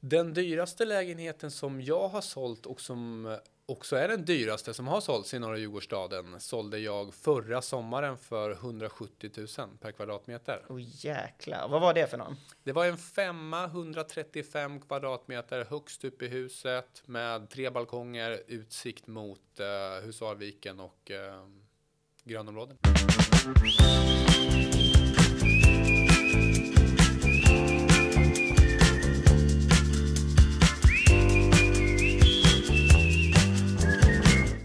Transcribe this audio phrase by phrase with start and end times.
[0.00, 5.00] Den dyraste lägenheten som jag har sålt och som också är den dyraste som har
[5.00, 9.46] sålts i norra Djurgårdsstaden sålde jag förra sommaren för 170 000
[9.80, 10.64] per kvadratmeter.
[10.68, 12.36] Åh jäklar, vad var det för någon?
[12.64, 19.60] Det var en femma, 135 kvadratmeter högst upp i huset med tre balkonger, utsikt mot
[19.60, 21.46] eh, Husarviken och eh,
[22.24, 22.78] grönområden.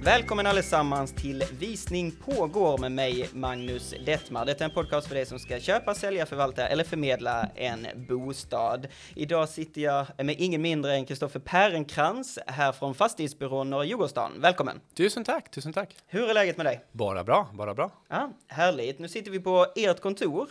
[0.05, 4.45] Välkommen allesammans till Visning pågår med mig, Magnus Detmar.
[4.45, 8.87] Detta är en podcast för dig som ska köpa, sälja, förvalta eller förmedla en bostad.
[9.15, 14.41] Idag sitter jag med ingen mindre än Kristoffer Pärenkrans här från Fastighetsbyrån Norra Djurgårdsstaden.
[14.41, 14.81] Välkommen!
[14.97, 15.95] Tusen tack, tusen tack.
[16.07, 16.85] Hur är läget med dig?
[16.91, 17.91] Bara bra, bara bra.
[18.09, 18.99] Ja, härligt.
[18.99, 20.49] Nu sitter vi på ert kontor.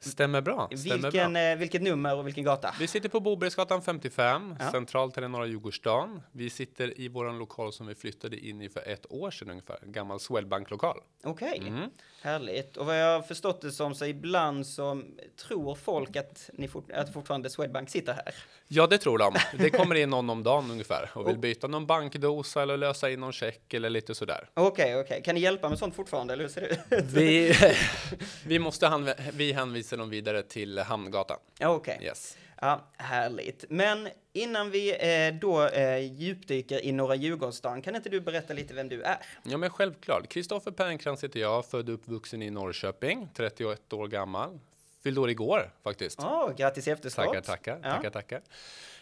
[0.00, 0.68] Stämmer bra.
[0.76, 1.42] Stämmer Vilken, bra.
[1.42, 2.74] eh, vilket nummer och vilken gata?
[2.80, 4.70] Vi sitter på Bobergsgatan 55, Ja.
[4.70, 6.22] centralt den norra Djurgårdsstaden.
[6.32, 9.78] Vi sitter i våran lokal som vi flyttade in i för ett år sedan ungefär,
[9.82, 10.98] en gammal Swedbank-lokal.
[11.24, 11.90] Okej, Mm.
[12.26, 12.76] Härligt.
[12.76, 15.02] Och vad jag har förstått det som så ibland så
[15.48, 18.34] tror folk att, ni fort, att fortfarande Swedbank sitter här.
[18.68, 19.34] Ja, det tror de.
[19.58, 23.20] Det kommer in någon om dagen ungefär och vill byta någon bankdosa eller lösa in
[23.20, 24.48] någon check eller lite sådär.
[24.54, 25.22] Okej, okej.
[25.24, 27.04] Kan ni hjälpa med sånt fortfarande, eller hur ser det ut?
[27.04, 27.54] Vi,
[28.46, 31.38] vi måste vi hänvisar dem vidare till Hamngatan.
[31.60, 31.98] Okej.
[32.02, 32.36] Yes.
[32.60, 33.64] Ja, härligt.
[33.70, 38.74] Men innan vi eh, då eh, djupdyker i Norra Djurgårdsstaden, kan inte du berätta lite
[38.74, 39.18] vem du är?
[39.42, 40.28] Ja, men självklart.
[40.28, 44.58] Kristoffer Pernkrantz heter jag, född och uppvuxen i Norrköping, 31 år gammal.
[45.02, 46.20] Fyllde år igår faktiskt.
[46.22, 47.24] Åh, grattis i efterskott.
[47.26, 47.90] Tackar, tackar, Ja.
[47.90, 48.40] tackar, tackar.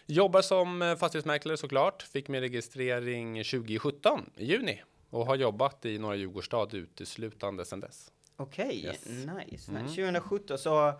[0.05, 2.03] Jobbar som eh, fastighetsmäklare såklart.
[2.03, 8.11] Fick min registrering 2017 i juni och har jobbat i Norra Djurgårdsstad uteslutande sedan dess.
[8.37, 9.05] Okej, Yes.
[9.05, 9.71] nice.
[9.71, 9.83] Mm.
[9.83, 9.95] nice.
[9.95, 10.93] 2017, så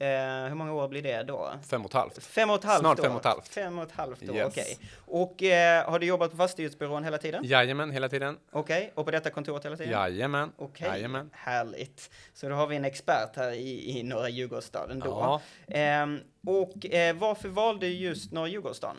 [0.00, 0.08] eh,
[0.48, 1.52] hur många år blir det då?
[1.70, 2.22] Fem och ett halvt.
[2.24, 3.02] Fem och ett halvt Snart år.
[3.02, 3.48] fem och ett halvt.
[3.48, 4.46] Fem och ett halvt år, Yes.
[4.46, 4.78] okej.
[5.06, 7.44] Och eh, har du jobbat på Fastighetsbyrån hela tiden?
[7.44, 8.38] Jajamän, hela tiden.
[8.52, 9.92] Okej, och på detta kontoret hela tiden?
[9.92, 10.52] Jajamän.
[10.56, 11.30] Okej, Jajamän.
[11.32, 12.10] härligt.
[12.34, 15.06] Så då har vi en expert här i, i Norra Djurgårdsstaden då.
[15.10, 15.40] Ja.
[15.74, 18.96] Ehm, och eh, varför valde du just Norra Djurgårdsstaden?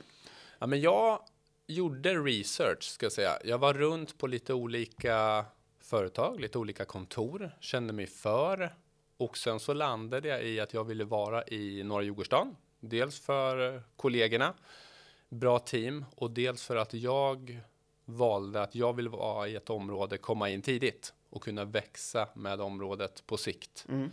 [0.59, 1.19] ja, men jag
[1.67, 3.31] gjorde research ska jag säga.
[3.43, 5.45] Jag var runt på lite olika
[5.83, 8.75] företag, lite olika kontor, kände mig för
[9.19, 12.55] och sen så landade jag i att jag ville vara i Norra Djurgårdsstaden.
[12.79, 14.53] Dels för kollegorna,
[15.29, 17.61] bra team och dels för att jag
[18.05, 22.61] valde att jag vill vara i ett område, komma in tidigt och kunna växa med
[22.61, 23.85] området på sikt.
[23.89, 24.09] Mm.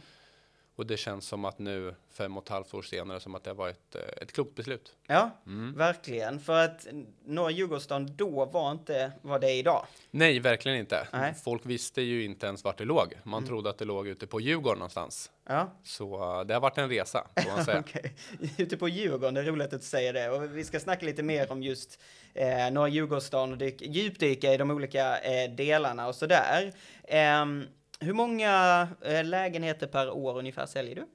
[0.76, 3.53] Och det känns som att nu, fem och ett halvt år senare, som att det
[3.53, 4.97] var ett, eh, ett klokt beslut.
[5.06, 5.75] Ja, Mm.
[5.76, 6.41] verkligen.
[6.41, 6.87] För att
[7.25, 9.87] Norra Djurgårdsstaden då var inte vad det är idag.
[10.10, 11.09] Nej, verkligen inte.
[11.12, 11.34] Nej.
[11.44, 13.14] Folk visste ju inte ens vart det låg.
[13.22, 13.48] Man Mm.
[13.48, 15.31] trodde att det låg ute på Djurgården någonstans.
[15.48, 17.81] Ja, Så eh, det har varit en resa, får man säga.
[17.87, 18.16] okej.
[18.58, 20.31] Ute på Djurgården, det är roligt att du säger det.
[20.31, 22.00] Och vi ska snacka lite mer om just
[22.34, 26.72] eh, Norra Djurgårdsstaden och dyk, djupdyka i de olika eh, delarna och sådär.
[27.08, 27.64] Ehm,
[28.00, 31.06] hur många eh, lägenheter per år ungefär säljer du?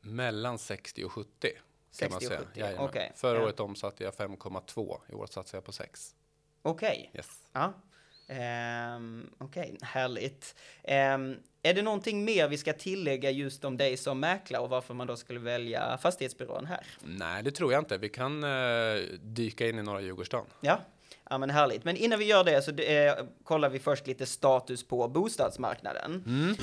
[0.00, 1.28] Mellan 60 och 70.
[1.40, 1.50] Kan
[1.90, 2.38] 60 man och säga.
[2.38, 2.84] 70, Jajamän.
[2.88, 3.12] okej.
[3.14, 4.98] Förra året omsatte jag 5,2.
[5.08, 6.14] I år satsar jag på 6.
[6.62, 7.10] Okej.
[7.14, 7.42] Yes.
[7.52, 7.72] Ja.
[8.28, 10.54] Ehm, Okej, härligt.
[10.84, 14.94] Ehm, är det någonting mer vi ska tillägga just om dig som mäklare och varför
[14.94, 16.86] man då skulle välja fastighetsbyrån här?
[17.04, 17.98] Nej, det tror jag inte.
[17.98, 20.46] Vi kan eh, dyka in i norra Djurgårdsstaden.
[20.60, 20.80] Ja,
[21.30, 21.84] ja men härligt.
[21.84, 23.14] Men innan vi gör det så eh,
[23.44, 26.24] kollar vi först lite status på bostadsmarknaden.
[26.26, 26.54] Mm.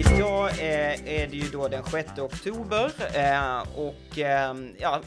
[0.00, 5.00] Idag eh, är det ju då den 6 oktober eh, och eh, ja,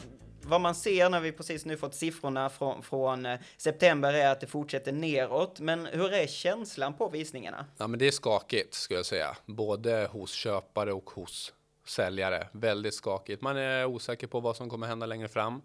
[0.46, 4.40] vad man ser när vi precis nu fått siffrorna från, från eh, september är att
[4.40, 5.60] det fortsätter neråt.
[5.60, 7.66] Men hur är känslan på visningarna?
[7.78, 9.36] Ja, men det är skakigt skulle jag säga.
[9.46, 11.52] Både hos köpare och hos
[11.86, 12.48] säljare.
[12.52, 13.42] Väldigt skakigt.
[13.42, 15.62] Man är osäker på vad som kommer hända längre fram.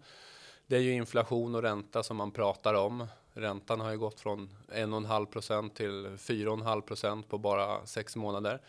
[0.66, 3.06] Det är ju inflation och ränta som man pratar om.
[3.32, 8.60] Räntan har ju gått från 1,5 procent till 4,5 procent på bara sex månader.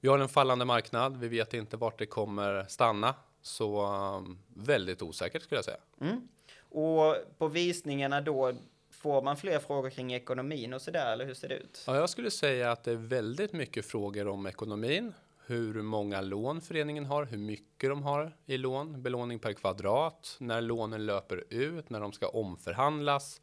[0.00, 1.16] Vi har en fallande marknad.
[1.16, 3.14] Vi vet inte vart det kommer stanna.
[3.42, 5.80] Så um, väldigt osäkert skulle jag säga.
[6.00, 6.28] Mm.
[6.70, 8.52] Och på visningarna då,
[8.90, 11.84] får man fler frågor kring ekonomin och sådär, eller hur ser det ut?
[11.86, 15.14] Ja, jag skulle säga att det är väldigt mycket frågor om ekonomin.
[15.46, 20.60] Hur många lån föreningen har, hur mycket de har i lån, belåning per kvadrat, när
[20.60, 23.40] lånen löper ut, när de ska omförhandlas.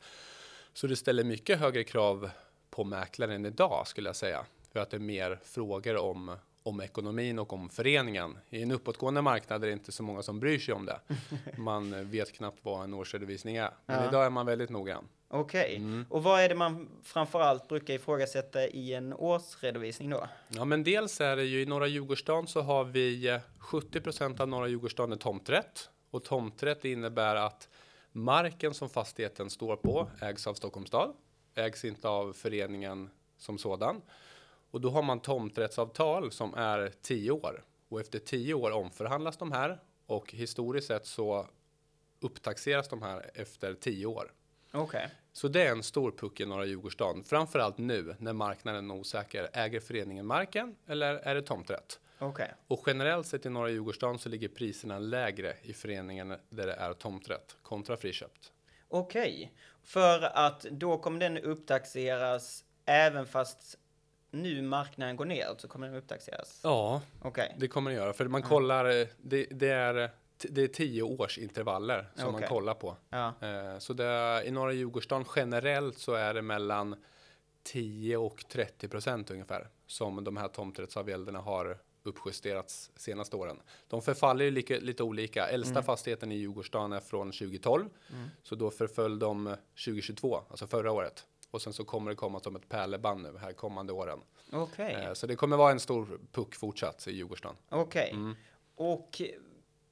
[0.74, 2.30] Så det ställer mycket högre krav
[2.70, 4.46] på mäklaren idag skulle jag säga.
[4.72, 6.36] För att det är mer frågor om,
[6.70, 8.38] om ekonomin och om föreningen.
[8.50, 11.00] I en uppåtgående marknad är det inte så många som bryr sig om det.
[11.58, 13.72] Man vet knappt vad en årsredovisning är.
[13.86, 14.10] Men Ja.
[14.10, 15.08] idag är man väldigt noggrann.
[15.32, 15.76] Okej.
[15.76, 16.06] Mm.
[16.10, 20.28] Och vad är det man framförallt brukar ifrågasätta i en årsredovisning då?
[20.50, 24.48] Ja, men dels är det ju i norra Djurgårdsstaden så har vi eh, 70% av
[24.48, 27.70] norra Djurgårdsstaden är tomträtt och tomträtt innebär att
[28.12, 31.14] marken som fastigheten står på ägs av Stockholms stad,
[31.56, 34.02] ägs inte av föreningen som sådan.
[34.72, 39.52] Och då har man tomträttsavtal som är 10 år och efter 10 år omförhandlas de
[39.52, 41.48] här och historiskt sett så
[42.20, 44.32] upptaxeras de här efter 10 år.
[44.72, 45.10] Okej.
[45.34, 49.50] Så det är en stor puck i norra Djurgårdsstaden, framförallt nu när marknaden är osäker.
[49.54, 52.00] Äger föreningen marken eller är det tomträtt?
[52.20, 52.54] Okej.
[52.68, 56.94] Och generellt sett i norra Djurgårdsstaden så ligger priserna lägre i föreningen där det är
[56.94, 58.52] tomträtt kontra friköpt.
[58.88, 59.54] Okej.
[59.84, 63.79] För att då kommer den upptaxeras även fast
[64.32, 66.60] nu marknaden går ner så kommer den upptaxeras?
[66.64, 67.56] Ja, Okej.
[67.60, 68.14] det kommer det göra.
[68.14, 70.12] För man kollar, eh, det, det, är,
[70.50, 72.48] det är tio års intervaller som man Okej.
[72.48, 72.96] kollar på.
[73.10, 73.34] Ja.
[73.42, 76.96] Eh, Så det, i norra Djurgårdsstaden generellt så är det mellan
[77.64, 83.62] 10 och 30 procent ungefär som de här tomträttsavgälderna har uppjusterats senaste åren.
[83.88, 85.48] De förfaller ju lika, lite olika.
[85.48, 87.90] Äldsta fastigheten i Djurgårdsstaden är från 2012,
[88.44, 89.56] så då förföll de
[89.86, 91.26] 2022, alltså förra året.
[91.52, 94.20] Och sen så kommer det komma som ett pärleband nu här kommande åren.
[94.52, 94.94] Okej.
[94.94, 97.58] Eh, Så det kommer vara en stor puck fortsatt i Djurgårdsstaden.
[97.70, 98.10] Okej.
[98.12, 98.36] Mm.
[98.76, 99.22] Och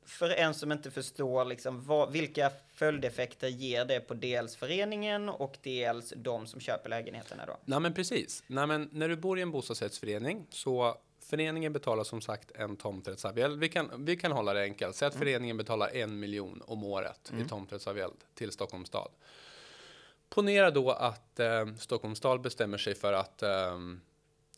[0.06, 5.57] för en som inte förstår liksom vad, vilka följdeffekter ger det på dels föreningen och
[5.62, 7.57] dels de som köper lägenheterna då?
[7.65, 8.44] Nej men precis.
[8.48, 13.60] Nej, men när du bor i en bostadsrättsförening så föreningen betalar som sagt en tomträttsavgäld.
[13.60, 14.95] Vi kan, vi kan hålla det enkelt.
[14.95, 19.12] Säg att föreningen betalar en miljon om året i tomträttsavgäld till Stockholms stad.
[20.29, 23.77] Ponera då att eh, Stockholms stad bestämmer sig för att eh,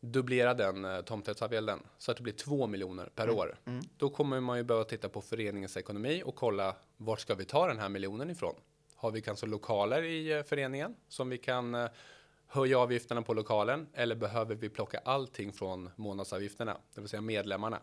[0.02, 3.56] dubblera den eh, tomträttsavgälden så att det blir två miljoner per år.
[3.98, 7.68] Då kommer man ju behöva titta på föreningens ekonomi och kolla vart ska vi ta
[7.68, 8.56] den här miljonen ifrån?
[8.96, 11.90] Har vi kanske lokaler i eh, föreningen som vi kan eh,
[12.48, 17.80] höja avgifterna på lokalen eller behöver vi plocka allting från månadsavgifterna, det vill säga medlemmarna?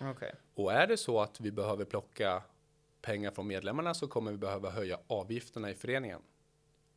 [0.00, 0.34] Okej.
[0.54, 2.42] Och är det så att vi behöver plocka
[3.02, 6.22] pengar från medlemmarna så kommer vi behöva höja avgifterna i föreningen.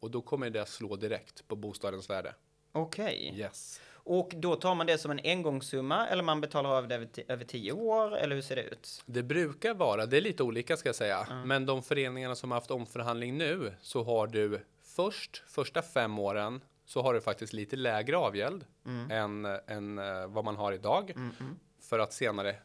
[0.05, 2.35] Och då kommer det att slå direkt på bostadens värde.
[2.71, 3.33] Okej.
[3.37, 3.81] Yes.
[3.93, 7.45] Och då tar man det som en engångssumma eller man betalar av det över, över
[7.45, 9.03] tio år eller hur ser det ut?
[9.05, 12.57] Det brukar vara, det är lite olika ska jag säga, men de föreningarna som har
[12.57, 17.75] haft omförhandling nu så har du först, första fem åren så har du faktiskt lite
[17.75, 18.65] lägre avgäld
[19.09, 21.13] än, än eh, vad man har idag
[21.81, 22.55] för att senare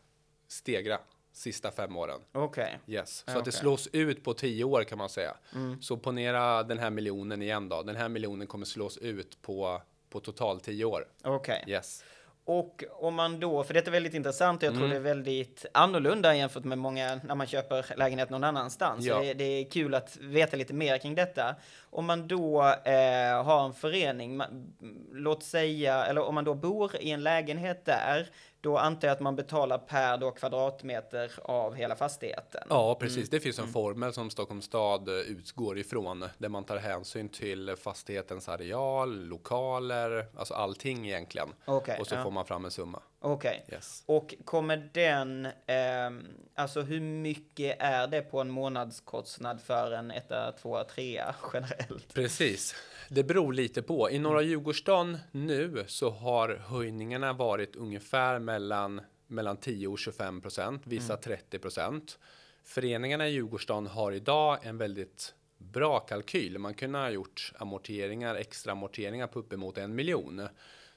[0.48, 0.98] stegra
[1.32, 2.20] sista fem åren.
[2.32, 2.78] Okej.
[2.86, 5.36] Yes, så Ja, att det slås ut på tio år kan man säga.
[5.80, 7.82] Så ponera den här miljonen igen då.
[7.82, 11.04] Den här miljonen kommer slås ut på, på total tio år.
[11.24, 11.64] Okej.
[11.66, 12.04] Yes.
[12.44, 14.90] Och om man då, för detta är väldigt intressant och jag tror Mm.
[14.90, 19.04] det är väldigt annorlunda jämfört med många när man köper lägenhet någon annanstans.
[19.04, 19.20] Ja.
[19.20, 21.56] Det, det är kul att veta lite mer kring detta.
[21.90, 24.72] Om man då eh, har en förening, ma-
[25.12, 28.28] låt säga, eller om man då bor i en lägenhet där,
[28.60, 32.66] då antar jag att man betalar per då kvadratmeter av hela fastigheten.
[32.68, 33.30] Ja, precis.
[33.30, 37.76] Det finns en formel som Stockholms stad eh, utgår ifrån där man tar hänsyn till
[37.76, 41.48] fastighetens areal, lokaler, alltså allting egentligen.
[41.64, 42.22] Okej, Och så ja.
[42.22, 43.02] får man fram en summa.
[43.22, 43.64] Okej.
[43.72, 44.02] Yes.
[44.06, 50.52] Och kommer den, ehm, alltså hur mycket är det på en månadskostnad för en etta,
[50.52, 52.14] tvåa, trea generellt?
[52.14, 52.74] Precis.
[53.08, 54.10] Det beror lite på.
[54.10, 60.82] I norra Djurgårdsstaden nu så har höjningarna varit ungefär mellan, mellan 10 och 25 procent,
[60.84, 62.18] vissa 30 procent.
[62.64, 66.58] Föreningarna i Djurgårdsstaden har idag en väldigt bra kalkyl.
[66.58, 70.48] Man kunde ha gjort amorteringar, extra amorteringar på uppemot en miljon.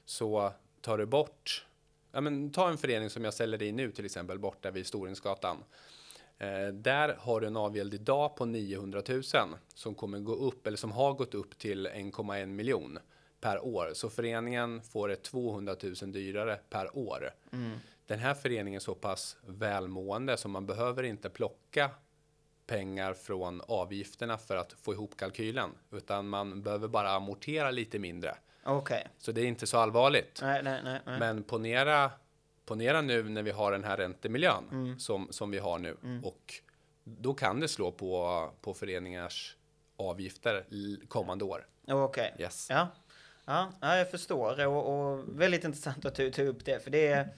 [0.04, 1.66] Så tar du bort,
[2.14, 5.64] ja men ta en förening som jag säljer i nu till exempel borta vid Storinsgatan.
[6.38, 9.22] Eh, där har du en avgäld idag på 900 000
[9.74, 12.98] som kommer gå upp eller som har gått upp till 1,1 miljon
[13.40, 13.90] per år.
[13.94, 17.30] Så föreningen får det 200 000 dyrare per år.
[18.06, 21.90] Den här föreningen är så pass välmående så man behöver inte plocka
[22.66, 28.36] pengar från avgifterna för att få ihop kalkylen, utan man behöver bara amortera lite mindre.
[28.64, 29.08] Okej.
[29.18, 30.38] Så det är inte så allvarligt.
[30.42, 31.00] Nej, nej, nej.
[31.18, 32.10] Men ponera,
[32.66, 36.54] ponera nu när vi har den här räntemiljön som, som vi har nu och
[37.04, 39.56] då kan det slå på, på föreningars
[39.96, 40.64] avgifter
[41.08, 41.66] kommande år.
[41.88, 42.34] Okej.
[42.38, 42.66] Yes.
[42.70, 42.88] Ja.
[43.46, 44.66] Ja, ja, jag förstår.
[44.66, 47.28] Och, och väldigt intressant att ta, ta upp det, för det är...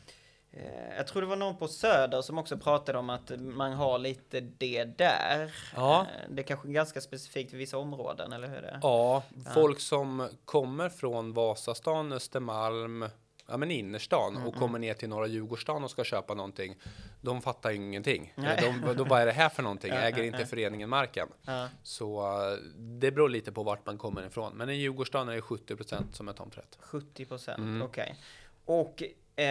[0.57, 3.99] Eh, jag tror det var någon på Söder som också pratade om att man har
[3.99, 5.55] lite det där.
[5.77, 6.01] Ja.
[6.01, 8.79] Eh, det är kanske ganska specifikt för vissa områden, eller hur är det?
[8.83, 9.23] Ja,
[9.55, 13.05] folk som kommer från Vasastan, Östermalm,
[13.47, 16.77] ja, men innerstan och kommer ner till norra Djurgårdsstaden och ska köpa någonting.
[17.21, 18.33] De fattar ingenting.
[18.37, 19.93] De, då, vad är det här för någonting?
[19.95, 21.29] Äger inte föreningen marken?
[21.47, 21.69] Ja.
[21.83, 22.21] Så
[22.53, 24.53] eh, det beror lite på vart man kommer ifrån.
[24.57, 26.79] Men i Djurgårdsstaden är det 70% som är tomträtt.
[26.81, 27.83] 70 procent, Mm.
[27.83, 28.17] okej.
[28.65, 29.03] Och
[29.37, 29.47] eh,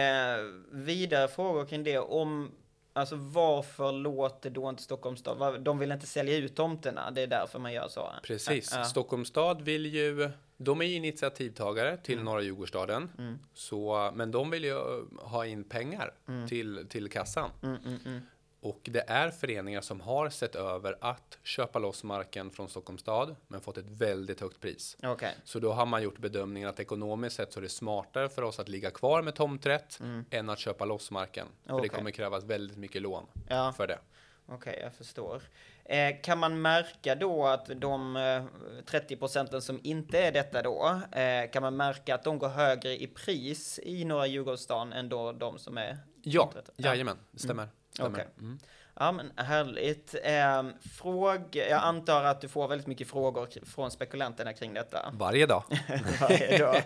[0.70, 1.98] vidare frågor kring det.
[1.98, 2.50] Om,
[2.92, 7.26] alltså varför låter då inte Stockholms stad, de vill inte sälja ut tomterna, det är
[7.26, 8.10] därför man gör så?
[8.22, 8.72] Precis.
[8.74, 8.84] Ja.
[8.84, 13.10] Stockholms stad vill ju, de är initiativtagare till norra Djurgårdsstaden.
[13.18, 13.38] Mm.
[13.54, 14.78] Så, men de vill ju
[15.18, 16.14] ha in pengar
[16.48, 17.50] till, till kassan.
[17.62, 18.20] Mm, mm, mm.
[18.60, 23.36] Och det är föreningar som har sett över att köpa loss marken från Stockholms stad,
[23.48, 24.96] men fått ett väldigt högt pris.
[25.02, 28.42] Okej, Så då har man gjort bedömningen att ekonomiskt sett så är det smartare för
[28.42, 31.46] oss att ligga kvar med tomträtt än att köpa loss marken.
[31.46, 31.76] För Mm.
[31.76, 31.88] Okej.
[31.88, 33.98] det kommer krävas väldigt mycket lån ja, för det.
[34.46, 35.42] okej, jag förstår.
[35.84, 38.44] Eh, kan man märka då att de eh,
[38.86, 43.02] 30 procenten som inte är detta då, eh, kan man märka att de går högre
[43.02, 46.74] i pris i norra Djurgårdsstaden än då de som är Ja, tomträtter?
[46.78, 47.54] jajamän, det stämmer.
[47.54, 47.68] stämmer.
[48.00, 48.26] Okej.
[48.38, 48.58] Mm.
[48.98, 50.14] Ja men härligt.
[50.24, 50.62] Eh,
[50.96, 55.10] fråg, jag antar att du får väldigt mycket frågor från spekulanterna kring detta.
[55.12, 55.62] Varje dag.
[56.20, 56.82] varje dag.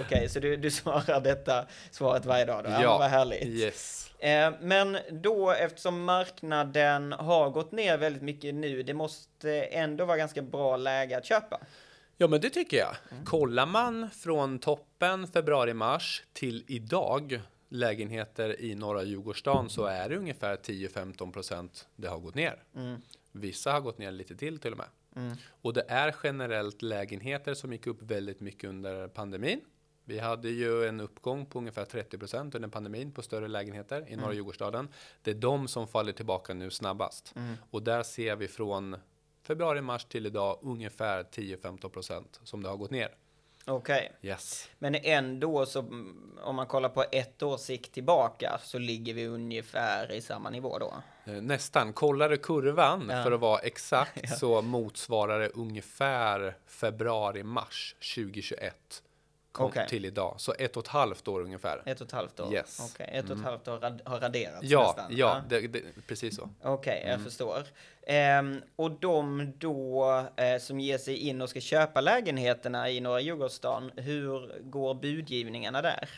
[0.00, 2.70] Okej, så du, du svarar detta svaret varje dag då?
[2.70, 2.98] Ja, Ja.
[2.98, 3.44] vad härligt.
[3.44, 4.10] Yes.
[4.18, 10.16] Eh, men då eftersom marknaden har gått ner väldigt mycket nu, det måste ändå vara
[10.16, 11.60] ganska bra läge att köpa.
[12.16, 12.96] Ja, men det tycker jag.
[13.10, 13.24] Mm.
[13.24, 17.40] Kollar man från toppen februari-mars till idag
[17.76, 22.62] lägenheter i norra Djurgårdsstaden så är det ungefär 10-15 procent det har gått ner.
[22.74, 23.00] Mm.
[23.32, 24.88] Vissa har gått ner lite till till och med.
[25.16, 25.36] Mm.
[25.62, 29.60] Och det är generellt lägenheter som gick upp väldigt mycket under pandemin.
[30.04, 34.16] Vi hade ju en uppgång på ungefär 30 procent under pandemin på större lägenheter i
[34.16, 34.88] norra Djurgårdsstaden.
[35.22, 37.34] Det är de som faller tillbaka nu snabbast.
[37.70, 38.96] Och där ser vi från
[39.42, 43.14] februari, mars till idag ungefär 10-15 procent som det har gått ner.
[43.68, 44.68] Okej, Yes.
[44.78, 45.80] men ändå så
[46.42, 50.78] om man kollar på ett års sikt tillbaka så ligger vi ungefär i samma nivå
[50.78, 50.94] då.
[51.26, 51.92] Eh, Nästan.
[51.92, 53.22] Kollar du kurvan Ja.
[53.22, 59.02] för att vara exakt så motsvarar det ungefär februari, mars 2021
[59.56, 59.88] kom Okej.
[59.88, 60.34] till idag.
[60.38, 61.82] Så ett och ett halvt år ungefär.
[61.84, 62.52] Ett och ett halvt år?
[62.54, 62.90] Yes.
[62.94, 65.16] Okej, ett och ett halvt år rad- har raderats Ja, nästan?
[65.16, 66.48] ja, det, det, precis så.
[66.62, 67.10] Okej, Mm.
[67.12, 67.62] jag förstår.
[68.06, 70.04] Ehm, och de då
[70.36, 75.82] eh, som ger sig in och ska köpa lägenheterna i Norra Djurgårdsstaden, hur går budgivningarna
[75.82, 76.08] där?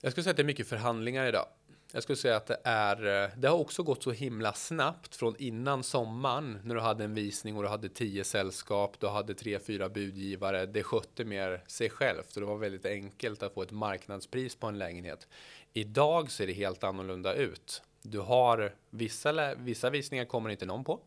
[0.00, 1.46] Jag skulle säga att det är mycket förhandlingar idag.
[1.94, 5.34] Jag skulle säga att det är, eh, det har också gått så himla snabbt från
[5.38, 9.58] innan sommaren när du hade en visning och du hade tio sällskap, du hade tre,
[9.58, 10.66] fyra budgivare.
[10.66, 14.66] Det skötte mer sig självt och det var väldigt enkelt att få ett marknadspris på
[14.66, 15.28] en lägenhet.
[15.72, 17.82] Idag ser det helt annorlunda ut.
[18.02, 21.00] Du har vissa, vissa visningar kommer inte någon på.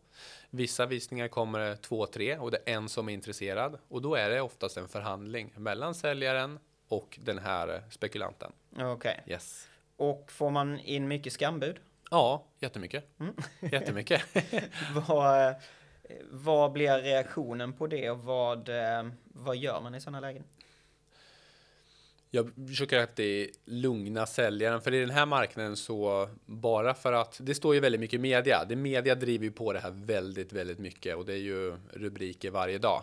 [0.50, 4.30] Vissa visningar kommer två, tre och det är en som är intresserad och då är
[4.30, 8.52] det oftast en förhandling mellan säljaren och den här spekulanten.
[8.76, 9.24] Okej.
[9.26, 9.68] Yes.
[9.98, 11.76] Och får man in mycket skambud?
[12.10, 13.04] Ja, jättemycket.
[13.72, 14.22] Jättemycket.
[15.08, 15.56] vad, eh,
[16.30, 20.44] vad blir reaktionen på det och vad, eh, vad gör man i sådana lägen?
[22.30, 27.54] Jag försöker alltid lugna säljaren, för i den här marknaden så bara för att det
[27.54, 28.64] står ju väldigt mycket media.
[28.68, 32.50] Det media driver ju på det här väldigt, väldigt mycket och det är ju rubriker
[32.50, 33.02] varje dag.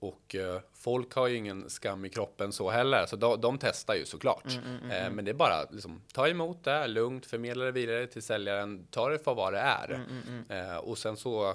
[0.00, 3.94] Och eh, folk har ju ingen skam i kroppen så heller, så de, de testar
[3.94, 4.46] ju såklart.
[4.90, 8.86] Eh, men det är bara liksom ta emot det lugnt, förmedla det vidare till säljaren,
[8.90, 10.06] ta det för vad det är.
[10.48, 11.54] Eh, och sen så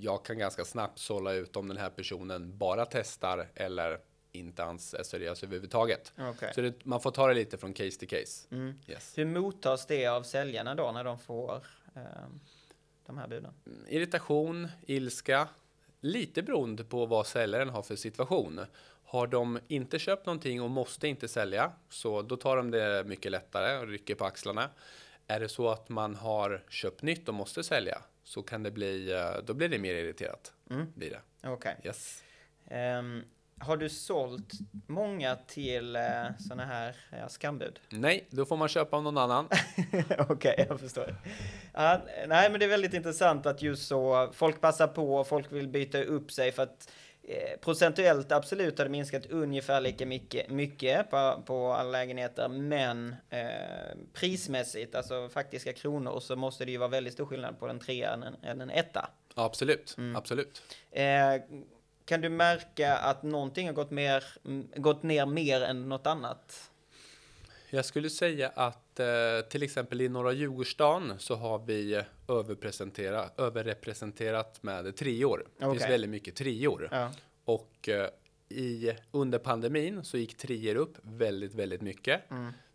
[0.00, 3.98] jag kan ganska snabbt sålla ut om den här personen bara testar eller
[4.32, 6.12] inte ens är seriös överhuvudtaget.
[6.18, 6.52] Okej.
[6.54, 8.48] Så det, man får ta det lite från case till case.
[8.50, 8.74] Mm.
[8.86, 9.18] Yes.
[9.18, 12.02] Hur mottas det av säljarna då när de får eh,
[13.06, 13.52] de här buden?
[13.88, 15.48] Irritation, ilska,
[16.02, 18.60] lite beroende på vad säljaren har för situation.
[19.04, 23.32] Har de inte köpt någonting och måste inte sälja, så då tar de det mycket
[23.32, 24.70] lättare och rycker på axlarna.
[25.26, 29.12] Är det så att man har köpt nytt och måste sälja, så kan det bli,
[29.12, 30.52] eh, då blir det mer irriterat.
[30.70, 30.86] Mm.
[30.94, 31.48] Blir det.
[31.48, 31.76] Okej.
[31.84, 32.22] Yes.
[32.68, 33.22] Ehm,
[33.62, 34.52] har du sålt
[34.86, 36.02] många till eh,
[36.38, 37.80] sådana här ja, skambud?
[37.88, 39.48] Nej, då får man köpa av någon annan.
[40.28, 41.16] Okej, jag förstår.
[41.72, 45.52] Ja, nej, men det är väldigt intressant att just så folk passar på och folk
[45.52, 46.92] vill byta upp sig för att
[47.22, 53.14] eh, procentuellt absolut har det minskat ungefär lika mycket, mycket på, på alla lägenheter, men
[53.30, 57.78] eh, prismässigt, alltså faktiska kronor, så måste det ju vara väldigt stor skillnad på en
[57.78, 59.10] trea än en, än en etta.
[59.34, 60.16] Absolut, Mm.
[60.16, 60.62] absolut.
[60.90, 61.04] Eh,
[62.04, 66.70] kan du märka att någonting har gått, mer, mm, gått ner mer än något annat?
[67.70, 69.06] Jag skulle säga att eh,
[69.48, 75.46] till exempel i norra Djurgårdsstaden så har vi överrepresenterat, överrepresenterat med treor.
[75.58, 76.88] Det finns väldigt mycket treor.
[76.90, 77.12] Ja.
[77.44, 78.08] Och eh,
[78.48, 82.22] i, under pandemin så gick trier upp väldigt, väldigt mycket.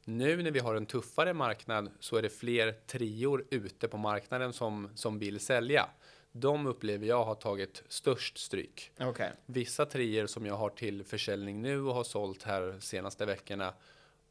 [0.06, 4.54] Nu när vi har en tuffare marknad så är det fler trior ute på marknaden
[4.54, 5.90] som, som vill sälja.
[6.32, 8.92] De upplever jag har tagit störst stryk.
[9.00, 9.32] Okej.
[9.46, 13.74] Vissa trier som jag har till försäljning nu och har sålt här senaste veckorna.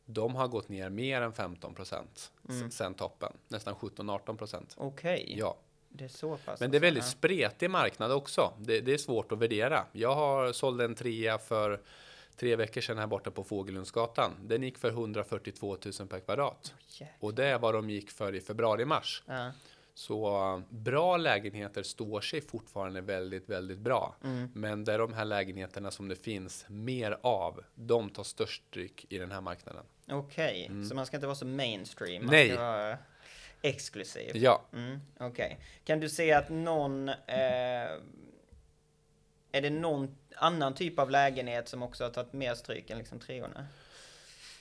[0.04, 2.32] De har gått ner mer än 15 procent
[2.70, 4.74] sen toppen, nästan 17-18 procent.
[4.78, 5.34] Okej.
[5.38, 5.56] Ja,
[5.88, 6.60] Det är så pass.
[6.60, 7.16] men det är väldigt alltså.
[7.18, 8.52] spretig marknad också.
[8.60, 9.84] Det, det är svårt att värdera.
[9.92, 11.80] Jag har sålt en trea för
[12.36, 14.30] tre veckor sedan här borta på Fågelundsgatan.
[14.44, 16.74] Den gick för 142 000 per kvadrat.
[16.88, 17.08] Jäklar.
[17.20, 19.22] Och det är vad de gick för i februari-mars.
[19.26, 19.52] Ja.
[19.98, 24.16] Så uh, bra lägenheter står sig fortfarande väldigt, väldigt bra.
[24.24, 24.50] Mm.
[24.54, 27.64] Men det är de här lägenheterna som det finns mer av.
[27.74, 29.84] De tar störst stryk i den här marknaden.
[30.08, 32.24] Okej, så man ska inte vara så mainstream.
[32.26, 32.46] Man Mm.
[32.46, 32.50] Nej.
[32.56, 32.98] ska vara
[33.62, 34.30] exklusiv.
[34.36, 35.58] Ja, Mm, Okej.
[35.84, 37.08] Kan du se att någon...
[37.08, 37.16] Eh,
[39.52, 43.18] är det någon annan typ av lägenhet som också har tagit mer stryk än liksom
[43.20, 43.66] treorna?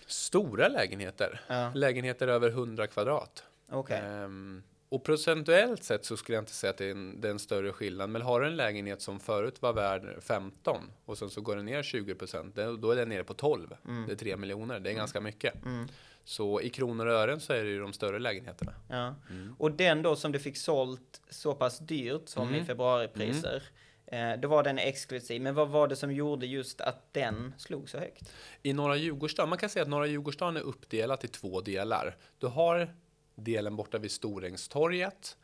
[0.07, 1.41] stora lägenheter.
[1.47, 1.71] Ja.
[1.75, 3.43] Lägenheter över 100 kvadrat.
[3.71, 3.99] Okej.
[3.99, 4.63] Ehm,
[4.95, 7.39] och procentuellt sett så skulle jag inte säga att det är, en, det är en
[7.39, 8.09] större skillnad.
[8.09, 11.65] Men har du en lägenhet som förut var värd 15 och sen så går den
[11.65, 13.75] ner 20 procent, då är den nere på 12.
[14.07, 15.65] Det är 3 miljoner, det är ganska mycket.
[15.65, 15.87] Mm.
[16.23, 18.73] Så i kronor och ören så är det ju de större lägenheterna.
[18.89, 19.15] Ja.
[19.29, 19.55] Mm.
[19.59, 22.61] Och den då som du fick sålt så pass dyrt som Mm.
[22.61, 23.63] i februaripriser.
[24.07, 25.41] Eh, då var den exklusiv.
[25.41, 28.33] Men vad var det som gjorde just att den slog så högt?
[28.63, 32.17] I Norra Djurgårdsstaden, man kan säga att Norra Djurgårdsstaden är uppdelat i två delar.
[32.39, 32.95] Du har
[33.35, 35.37] delen borta vid Storängstorget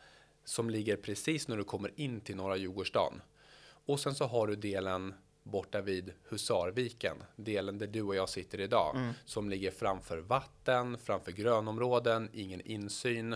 [0.43, 3.21] som ligger precis när du kommer in till Norra Djurgårdsstaden.
[3.85, 8.59] Och sen så har du delen borta vid Husarviken, delen där du och jag sitter
[8.59, 13.35] idag, som ligger framför vatten, framför grönområden, ingen insyn.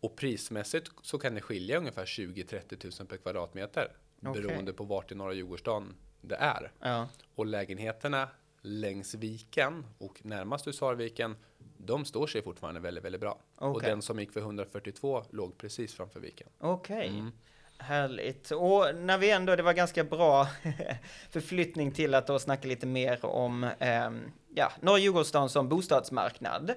[0.00, 4.42] Och prismässigt så kan det skilja ungefär 20-30 000 per kvadratmeter Okej.
[4.42, 6.72] beroende på vart i Norra Djurgårdsstaden det är.
[6.80, 7.08] Ja.
[7.34, 8.28] Och lägenheterna
[8.66, 11.36] längs viken och närmast Husarviken,
[11.76, 13.38] de står sig fortfarande väldigt, väldigt bra.
[13.56, 13.90] Och Okej.
[13.90, 16.48] den som gick för 142 låg precis framför viken.
[16.58, 17.08] Okej.
[17.08, 17.32] Mm.
[17.78, 18.50] Härligt.
[18.50, 20.48] Och när vi ändå, det var ganska bra
[21.30, 24.20] förflyttning till att då snacka lite mer om ehm,
[24.54, 26.74] ja, Norra Djurgårdsstaden som bostadsmarknad.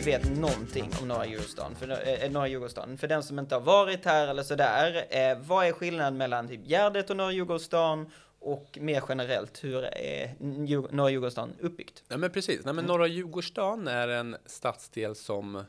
[0.00, 3.54] Inte vet någonting om Norra Djurgårdsstaden, för, eh, eh, Norra Djurgårdsstaden, för den som inte
[3.54, 8.10] har varit här eller sådär, eh, vad är skillnaden mellan typ Gärdet och Norra Djurgårdsstaden
[8.38, 10.34] och mer generellt, hur är
[10.94, 12.02] Norra Djurgårdsstaden uppbyggt?
[12.08, 15.64] Nej men precis, Nej, men Norra Djurgårdsstaden är en stadsdel som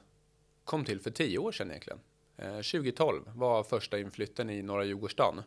[0.63, 1.99] kom till för tio år sedan egentligen.
[2.37, 5.43] Eh, 2012 var första inflytten i Norra Djurgårdsstaden.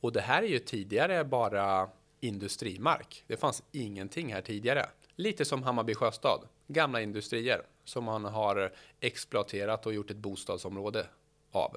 [0.00, 1.88] Och det här är ju tidigare bara
[2.20, 3.24] industrimark.
[3.26, 4.86] Det fanns ingenting här tidigare.
[5.16, 11.06] Lite som Hammarby Sjöstad, gamla industrier som man har exploaterat och gjort ett bostadsområde
[11.50, 11.76] av.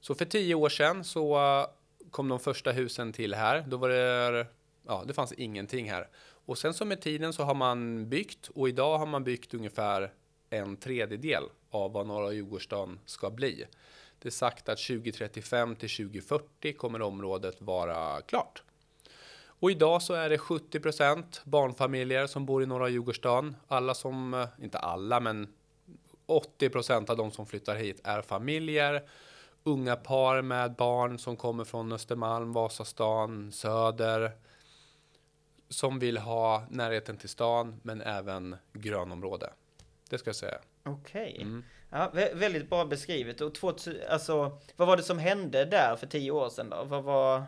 [0.00, 1.66] Så för tio år sedan så eh,
[2.10, 3.64] kom de första husen till här.
[3.68, 4.46] Då var det,
[4.86, 6.08] ja, det fanns ingenting här.
[6.44, 10.12] Och sen så med tiden så har man byggt och idag har man byggt ungefär
[10.50, 13.66] en tredjedel av vad Norra Djurgårdsstaden ska bli.
[14.18, 18.62] Det är sagt att 2035 till 2040 kommer området vara klart.
[19.62, 23.56] Och idag så är det 70% barnfamiljer som bor i Norra Djurgårdsstaden.
[23.68, 25.52] Alla som, eh, inte alla, men
[26.26, 29.02] 80% av de som flyttar hit är familjer.
[29.64, 34.32] Unga par med barn som kommer från Östermalm, Vasastan, Söder.
[35.68, 39.50] Som vill ha närheten till stan, men även grönområde.
[40.10, 40.58] Det ska jag säga.
[40.84, 41.38] Okej.
[41.42, 41.64] Mm.
[41.90, 43.40] Ja, vä- väldigt bra beskrivet.
[43.40, 46.84] Och 2000, alltså, vad var det som hände där för tio år sedan då?
[46.84, 47.42] Vad var...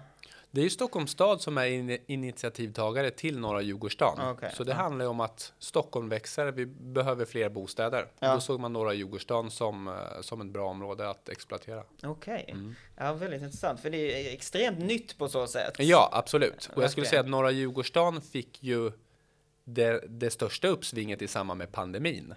[0.54, 4.28] Det är ju Stockholms stad som är in initiativtagare till Norra Djurgårdsstaden.
[4.28, 4.76] Okej, Så det ja.
[4.76, 8.06] handlar ju om att Stockholm växer, vi behöver fler bostäder.
[8.18, 8.34] Ja.
[8.34, 11.82] Då såg man Norra Djurgårdsstaden som, eh, som ett bra område att exploatera.
[12.02, 12.44] Okej.
[12.48, 12.74] Mm.
[12.96, 13.80] Ja, väldigt intressant.
[13.80, 15.74] För det är extremt nytt på så sätt.
[15.78, 16.70] Ja, absolut.
[16.76, 18.92] Och jag skulle säga att Norra Djurgårdsstaden fick ju
[19.64, 22.34] det, det största uppsvinget i samband med pandemin.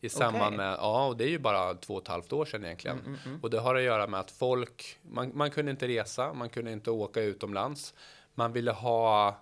[0.00, 0.56] I samband Okej.
[0.56, 2.98] med, ja, och det är ju bara två och ett halvt år sedan egentligen.
[2.98, 3.40] Mm, mm, mm.
[3.42, 6.72] Och det har att göra med att folk, man, man kunde inte resa, man kunde
[6.72, 7.94] inte åka utomlands.
[8.34, 9.36] Man ville ha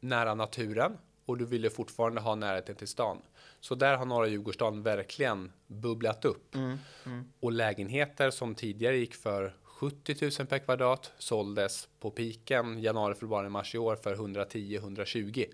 [0.00, 3.22] nära naturen och du ville fortfarande ha närheten till stan.
[3.60, 6.54] Så där har Norra Djurgårdsstaden verkligen bubblat upp.
[6.54, 7.32] Mm, mm.
[7.40, 13.48] Och lägenheter som tidigare gick för 70 000 per kvadrat såldes på piken januari, februari,
[13.48, 15.46] mars i år för 110-120.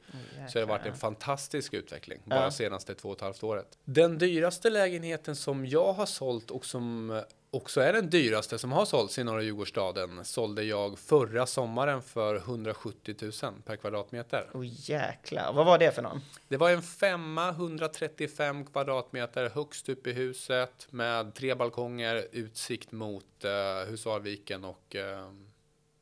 [0.48, 2.50] Så det har varit en fantastisk utveckling bara Ja.
[2.50, 3.78] senaste två och ett halvt året.
[3.84, 7.20] Den dyraste lägenheten som jag har sålt och som
[7.56, 12.02] och så är den dyraste som har sålts i norra Djurgårdsstaden sålde jag förra sommaren
[12.02, 13.32] för 170 000
[13.64, 14.50] per kvadratmeter.
[14.54, 16.20] Åh oh, jäklar, vad var det för någon?
[16.48, 23.44] Det var en femma, 135 kvadratmeter högst upp i huset med tre balkonger, utsikt mot
[23.44, 25.30] eh, Husarviken och eh,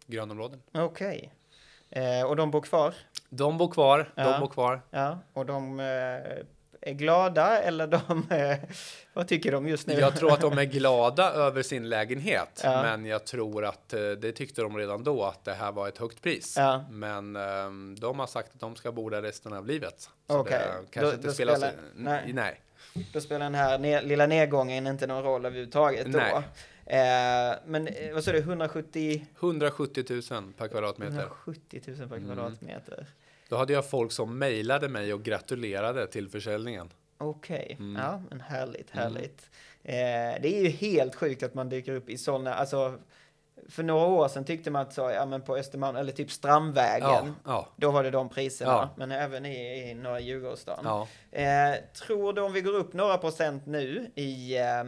[0.07, 0.63] grönområden.
[0.73, 1.33] Okej.
[1.91, 2.03] Okay.
[2.03, 2.95] Eh, och de bor kvar?
[3.29, 4.31] De bor kvar, ja.
[4.31, 4.81] de bor kvar.
[4.91, 5.87] Ja, och de eh,
[6.87, 8.57] är glada eller de, eh,
[9.13, 9.95] vad tycker de just nu?
[9.95, 12.83] Jag tror att de är glada över sin lägenhet, Ja.
[12.83, 15.99] men jag tror att eh, det tyckte de redan då att det här var ett
[15.99, 16.55] högt pris.
[16.59, 16.85] Ja.
[16.91, 20.11] Men ehm, de har sagt att de ska bo där resten av livet.
[20.27, 20.59] Okej.
[20.59, 22.33] det kanske Då- inte då spelar spelar- nej.
[22.33, 22.61] Nej.
[23.13, 26.19] Då spelar den här ner, lilla nedgången inte någon roll överhuvudtaget då.
[26.19, 26.43] Nej.
[26.87, 31.13] Eh, men eh, vad sa du, 170, 170 000 per kvadratmeter.
[31.13, 32.57] 170 000 per Mm.
[33.55, 36.93] Då hade jag folk som mejlade mig och gratulerade till försäljningen.
[37.19, 38.03] Okej, Mm.
[38.03, 39.51] ja men härligt, härligt.
[39.83, 39.95] Eh,
[40.43, 42.99] det är ju helt sjukt att man dyker upp i sådana, alltså
[43.69, 47.09] för några år sedan tyckte man att så, ja men på Östermalm, eller typ Strandvägen,
[47.11, 48.91] Ja, ja, då var det de priserna, Ja.
[48.97, 51.07] men även i, i norra Djurgårdsstaden.
[51.33, 51.75] Eh,
[52.07, 54.85] tror du om vi går upp några procent nu i eh,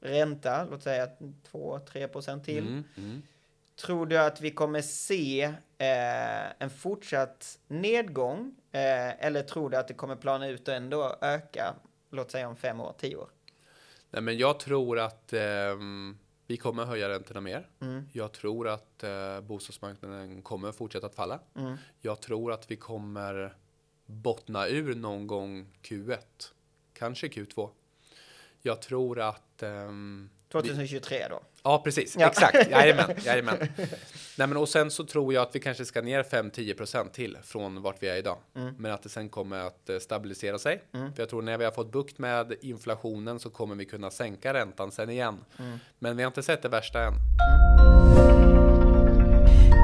[0.00, 1.08] ränta, låt säga
[1.52, 3.22] 2-3 procent till, Mm, mm.
[3.76, 5.42] Tror du att vi kommer se
[5.78, 11.16] eh, en fortsatt nedgång eh, eller tror du att det kommer plana ut och ändå
[11.20, 11.74] öka,
[12.10, 13.28] låt säga om fem år, tio år?
[14.10, 17.68] Nej, men jag tror att ehm, vi kommer höja räntorna mer.
[17.80, 18.08] Mm.
[18.12, 21.40] Jag tror att eh, bostadsmarknaden kommer fortsätta att falla.
[21.56, 21.76] Mm.
[22.00, 23.56] Jag tror att vi kommer
[24.06, 26.18] bottna ur någon gång Q1,
[26.92, 27.70] kanske Q2.
[28.62, 29.62] Jag tror att...
[29.62, 31.40] ehm, vi, 2023 då?
[31.62, 32.16] ja, precis.
[32.18, 32.26] Ja.
[32.26, 32.70] Exakt.
[32.70, 33.10] Jajamän.
[33.24, 33.56] jajamän.
[34.38, 37.82] Nej, men och sen så tror jag att vi kanske ska ner 5-10% till från
[37.82, 38.38] vart vi är idag.
[38.54, 38.74] Mm.
[38.78, 40.82] Men att det sen kommer att eh, stabilisera sig.
[40.92, 41.14] Mm.
[41.14, 44.54] För jag tror när vi har fått bukt med inflationen så kommer vi kunna sänka
[44.54, 45.44] räntan sen igen.
[45.58, 45.78] Mm.
[45.98, 47.14] Men vi har inte sett det värsta än.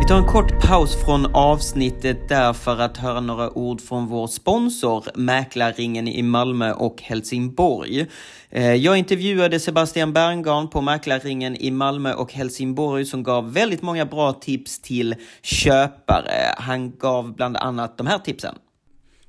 [0.09, 4.27] Vi tar en kort paus från avsnittet där för att höra några ord från vår
[4.27, 8.07] sponsor Mäklarringen i Malmö och Helsingborg.
[8.51, 14.07] Eh, jag intervjuade Sebastian Berngarn på Mäklarringen i Malmö och Helsingborg som gav väldigt många
[14.07, 16.55] bra tips till köpare.
[16.57, 18.55] Han gav bland annat de här tipsen.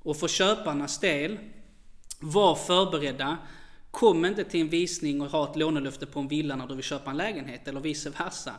[0.04, 1.38] Och för köparnas del,
[2.20, 3.38] var förberedda.
[3.92, 6.84] Kom inte till en visning och ha ett lånelöfte på en villa när du vill
[6.84, 8.54] köpa en lägenhet eller vice versa.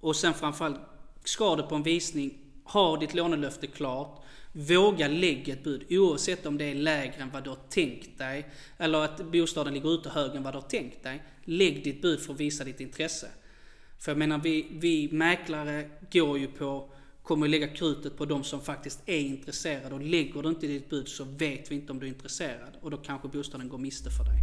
[0.00, 0.80] Och sen framförallt,
[1.28, 4.22] ska du på en visning, ha ditt lånelöfte klart.
[4.52, 8.50] Våga lägga ett bud oavsett om det är lägre än vad du har tänkt dig.
[8.78, 11.22] Eller att bostaden ligger ute högre än vad du har tänkt dig.
[11.44, 13.28] Lägg ditt bud för att visa ditt intresse.
[13.98, 16.90] För jag menar, vi, vi mäklare går ju på,
[17.22, 19.94] kommer lägga krutet på de som faktiskt är intresserade.
[19.94, 22.76] Och lägger du inte ditt bud så vet vi inte om du är intresserad.
[22.80, 24.36] Och då kanske bostaden går miste för dig.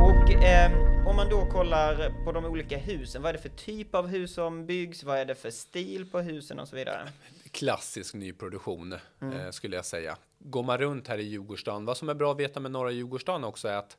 [0.00, 3.94] Och eh om man då kollar på de olika husen, vad är det för typ
[3.94, 5.04] av hus som byggs?
[5.04, 7.08] Vad är det för stil på husen och så vidare?
[7.50, 9.40] Klassisk nyproduktion Mm.
[9.40, 10.16] eh, skulle jag säga.
[10.38, 13.44] Går man runt här i Djurgårdsstaden, vad som är bra att veta med norra Djurgårdsstaden
[13.44, 13.96] också är att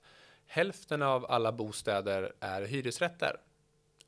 [0.47, 3.35] hälften av alla bostäder är hyresrätter.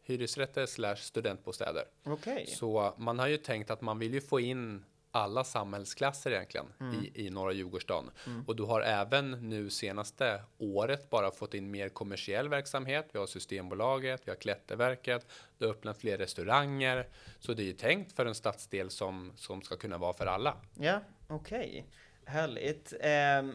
[0.03, 1.83] Hyresrätter slash studentbostäder.
[2.03, 2.45] Okej.
[2.47, 4.86] Så man har ju tänkt att man vill ju få in
[5.17, 6.95] alla samhällsklasser egentligen Mm.
[6.95, 8.12] i, i norra Djurgårdsstaden.
[8.47, 13.10] Och du har även nu senaste året bara fått in mer kommersiell verksamhet.
[13.12, 15.27] Vi har Systembolaget, vi har Klätterverket,
[15.58, 17.08] det har öppnat fler restauranger.
[17.39, 20.58] Så det är ju tänkt för en stadsdel som, som ska kunna vara för alla.
[20.73, 21.86] Ja, okej.
[22.25, 22.93] Härligt.
[23.01, 23.53] Ehm,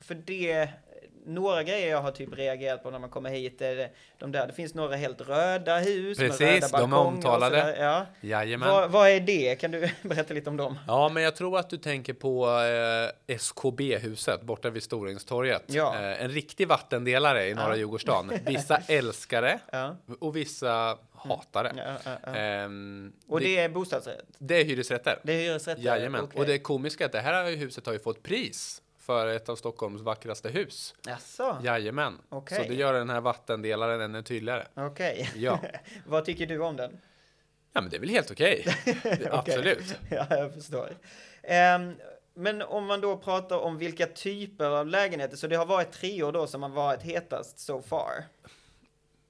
[0.00, 0.68] för det,
[1.26, 4.52] några grejer jag har typ reagerat på när man kommer hit är de där, det
[4.52, 7.76] finns några helt röda hus Precis, med röda de är omtalade.
[7.78, 8.06] Ja.
[8.20, 8.68] Jajamän.
[8.68, 9.60] Vad, vad är det?
[9.60, 10.78] Kan du berätta lite om dem?
[10.86, 12.46] Ja, men jag tror att du tänker på
[13.28, 15.62] eh, SKB-huset borta vid Storängstorget.
[15.66, 15.94] Ja.
[15.94, 17.76] Eh, en riktig vattendelare i norra Ja.
[17.76, 18.38] Djurgårdsstaden.
[18.46, 19.96] Vissa älskar det Ja.
[20.20, 21.98] och vissa hatar det.
[22.04, 22.30] Ja.
[22.32, 24.24] Ehm, Och det, det är bostadsrätt?
[24.38, 25.18] det är hyresrätter.
[25.22, 25.82] Det är hyresrätter?
[25.82, 26.24] Jajamän.
[26.24, 26.40] Okej.
[26.40, 29.56] Och det komiska är att det här huset har ju fått pris för ett av
[29.56, 30.94] Stockholms vackraste hus.
[31.06, 31.56] Jaså?
[31.62, 32.18] Jajamän.
[32.28, 32.58] Okej.
[32.58, 34.66] Så det gör den här vattendelaren ännu tydligare.
[34.74, 35.30] Okej.
[35.36, 35.60] Ja.
[36.06, 37.00] vad tycker du om den?
[37.72, 38.66] Ja, men det är väl helt okej.
[39.30, 39.98] Absolut.
[40.10, 40.96] Ja, jag förstår.
[41.42, 41.94] Ehm,
[42.34, 46.32] men om man då pratar om vilka typer av lägenheter, så det har varit treor
[46.32, 48.24] då som har varit hetast so far?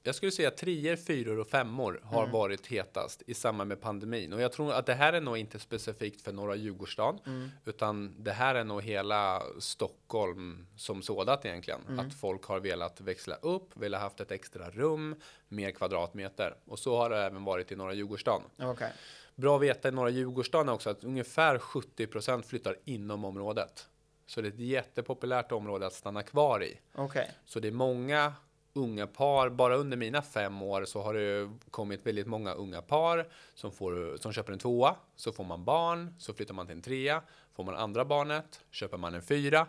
[0.02, 2.32] Jag skulle säga treor, fyror och femmor har Mm.
[2.32, 4.32] varit hetast i samband med pandemin.
[4.32, 7.48] Och jag tror att det här är nog inte specifikt för norra Djurgårdsstaden, Mm.
[7.64, 11.80] utan det här är nog hela Stockholm som sådant egentligen.
[11.88, 11.98] Mm.
[12.06, 15.14] Att folk har velat växla upp, velat haft ett extra rum,
[15.48, 16.54] mer kvadratmeter.
[16.64, 18.46] Och så har det även varit i norra Djurgårdsstaden.
[18.62, 18.92] Okej.
[19.34, 23.86] Bra att veta i norra Djurgårdsstaden också att ungefär 70% flyttar inom området.
[24.26, 26.80] Så det är ett jättepopulärt område att stanna kvar i.
[26.94, 27.30] Okej.
[27.44, 28.32] Så det är många
[28.72, 29.48] unga par.
[29.48, 34.16] Bara under mina fem år så har det kommit väldigt många unga par som, får,
[34.16, 34.96] som köper en tvåa.
[35.16, 37.22] Så får man barn, så flyttar man till en trea.
[37.52, 39.66] Får man andra barnet, köper man en fyra.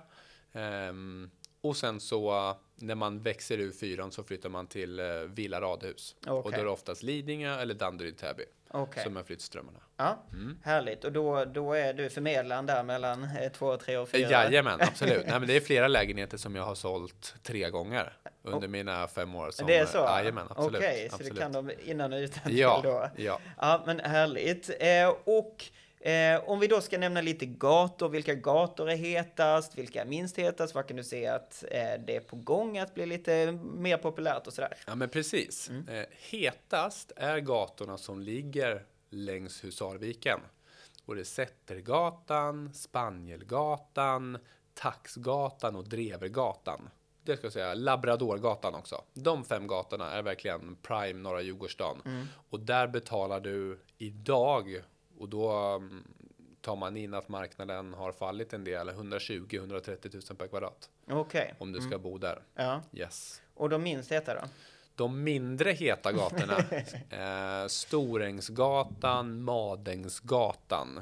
[0.53, 5.61] Um, och sen så när man växer ur fyran så flyttar man till eh, villa
[5.61, 6.15] radhus.
[6.27, 6.51] Och Okej.
[6.51, 9.03] då är det oftast Lidingö eller Danderyd Täby Okej.
[9.03, 9.79] som är flyttströmmarna.
[9.97, 10.57] Ja, Mm.
[10.63, 11.03] härligt.
[11.03, 14.29] Och då, då är du förmedlaren där mellan eh, två, tre och fyra?
[14.29, 15.25] Jajamän, absolut.
[15.27, 18.13] Nej, men det är flera lägenheter som jag har sålt tre gånger
[18.43, 19.51] under mina fem år.
[19.51, 19.97] Som, Det är så?
[19.97, 20.81] Jajamän, absolut.
[20.81, 21.33] Okej, så absolut.
[21.35, 23.09] du kan dem innan och utan Ja, då?
[23.23, 23.39] ja.
[23.57, 24.69] Ja, men härligt.
[24.79, 25.65] Eh, och
[26.01, 30.37] eh, om vi då ska nämna lite gator, vilka gator är hetast, vilka är minst
[30.37, 30.75] hetast?
[30.75, 34.47] Vad kan du se att eh, det är på gång att bli lite mer populärt
[34.47, 34.73] och sådär?
[34.87, 35.69] Ja, men precis.
[35.69, 35.87] Mm.
[35.87, 40.39] Eh, hetast är gatorna som ligger längs Husarviken.
[41.05, 44.37] Och det är Sättergatan, Spanielgatan,
[44.73, 46.89] Taxgatan och Drevergatan.
[47.23, 49.01] Det ska jag säga, Labradorgatan också.
[49.13, 52.01] De fem gatorna är verkligen prime norra Djurgårdsstaden.
[52.05, 52.27] Mm.
[52.49, 54.81] Och där betalar du idag,
[55.21, 56.03] och då mm,
[56.61, 60.89] tar man in att marknaden har fallit en del, 120-130 000 per kvadrat.
[61.09, 61.53] Okej.
[61.59, 62.41] Om du ska bo där.
[62.55, 62.81] Ja.
[62.93, 63.41] Yes.
[63.53, 64.41] Och de minst heta då?
[64.95, 66.57] De mindre heta gatorna,
[67.63, 71.01] eh, Storängsgatan, Madängsgatan,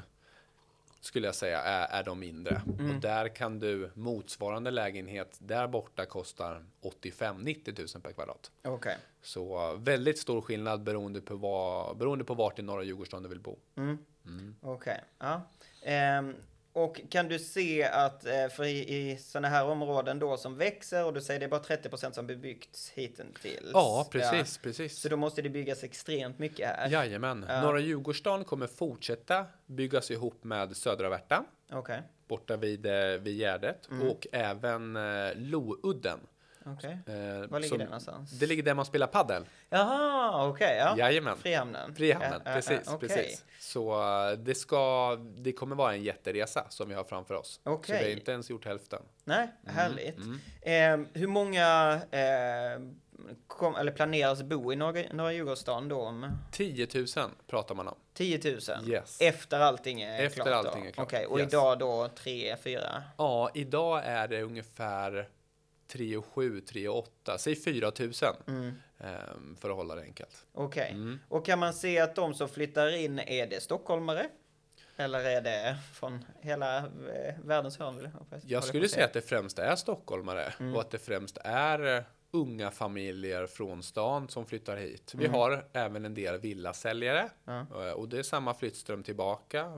[1.00, 2.62] skulle jag säga är, är de mindre.
[2.66, 6.64] Och där kan du motsvarande lägenhet där borta kostar
[7.02, 8.50] 85-90 000 per kvadrat.
[8.64, 8.96] Okej.
[9.22, 13.40] Så väldigt stor skillnad beroende på, vad, beroende på vart i norra Djurgårdsstaden du vill
[13.40, 13.58] bo.
[14.60, 15.42] Okej, ja.
[15.82, 16.34] Ehm,
[16.72, 21.04] och kan du se att, eh, för i, i sådana här områden då som växer
[21.04, 23.70] och du säger det är bara 30% som bebyggts hittills.
[23.72, 24.98] Ja, precis, precis.
[25.00, 26.88] Så då måste det byggas extremt mycket här.
[26.88, 27.40] Jajamän.
[27.40, 31.44] Norra Djurgårdsstaden kommer fortsätta byggas ihop med Södra Värtan.
[31.72, 36.18] Okej, borta vid, eh, vid Gärdet och även eh, Loudden.
[36.66, 36.98] Okej.
[37.06, 38.30] Eh, Var ligger det någonstans?
[38.30, 39.44] Det ligger där man spelar paddel.
[39.70, 40.76] Jaha, okej.
[40.78, 40.94] ja.
[40.98, 41.36] Jajamän.
[41.36, 41.94] Frihamnen.
[41.94, 43.08] Frihamnen, Ja, precis, ja, okej.
[43.08, 43.44] precis.
[43.60, 43.92] Så
[44.30, 47.60] eh, det ska, det kommer vara en jätteresa som vi har framför oss.
[47.64, 47.98] Så Okej.
[47.98, 49.02] vi har inte ens gjort hälften.
[49.24, 50.16] Nej, Mm, härligt.
[50.62, 52.80] Ehm, hur många eh,
[53.46, 56.00] kom, eller planeras bo i norra, norra Djurgårdsstaden då?
[56.00, 57.06] Om 10 000
[57.46, 57.94] pratar man om.
[58.14, 58.88] 10 000?
[58.88, 59.20] Yes.
[59.20, 60.66] Efter allting är Efter klart?
[60.66, 60.88] allting då?
[60.88, 61.48] är klart, Okej, och yes.
[61.48, 63.02] idag då 3, 4?
[63.18, 65.28] Ja, idag är det ungefär
[65.92, 68.12] 3 och 7, 3 och 8, säg 4 000
[68.46, 68.72] Mm.
[68.98, 70.46] ehm, för att hålla det enkelt.
[70.52, 70.90] Okej.
[70.90, 71.18] Mm.
[71.28, 74.28] Och kan man se att de som flyttar in, är det stockholmare?
[74.96, 78.08] Eller är det från hela eh, världens hörn?
[78.46, 80.74] Jag skulle säga att det främst är stockholmare Mm.
[80.74, 85.14] och att det främst är eh, unga familjer från stan som flyttar hit.
[85.14, 85.22] Mm.
[85.22, 87.60] Vi har även en del villasäljare Ja.
[87.60, 89.72] eh, och det är samma flyttström tillbaka.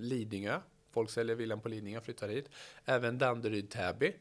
[0.00, 0.60] Lidingö,
[0.90, 2.48] folk säljer villan på Lidingö och flyttar hit.
[2.84, 4.12] Även Danderyd, Täby.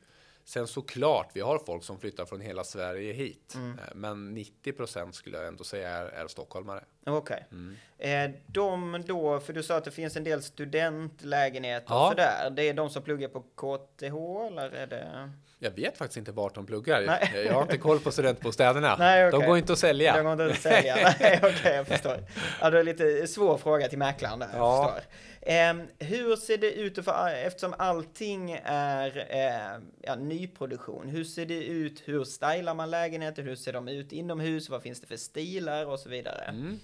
[0.53, 3.53] Sen såklart, vi har folk som flyttar från hela Sverige hit.
[3.55, 3.79] Mm.
[3.79, 6.83] Eh, Men 90 procent skulle jag ändå säga är, är stockholmare.
[7.05, 7.45] Okej.
[7.51, 7.75] Mm.
[7.97, 12.03] Eh, de då, för du sa att det finns en del studentlägenheter Ja.
[12.05, 12.49] och sådär.
[12.49, 15.31] Det är de som pluggar på KTH eller är det?
[15.63, 17.01] Jag vet faktiskt inte vart de pluggar.
[17.01, 17.45] Nej.
[17.45, 18.95] Jag har inte koll på studentbostäderna.
[18.99, 19.39] Nej, okej.
[19.39, 20.15] De går inte att sälja.
[20.15, 20.95] De går inte att sälja.
[21.19, 22.17] Nej, okej, jag förstår.
[22.61, 24.97] Ja, det är lite svår fråga till mäklaren där, Ja.
[25.41, 31.63] Ehm, hur ser det ut, för, eftersom allting är eh, ja, nyproduktion, hur ser det
[31.63, 35.85] ut, hur stylar man lägenheter, hur ser de ut inomhus, vad finns det för stilar
[35.85, 36.43] och så vidare?
[36.43, 36.79] Mm.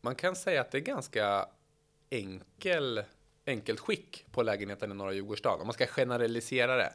[0.00, 1.46] Man kan säga att det är ganska
[2.10, 3.02] enkel,
[3.50, 5.60] enkelt skick på lägenheten i norra Djurgårdsstaden.
[5.60, 6.92] Om man ska generalisera det.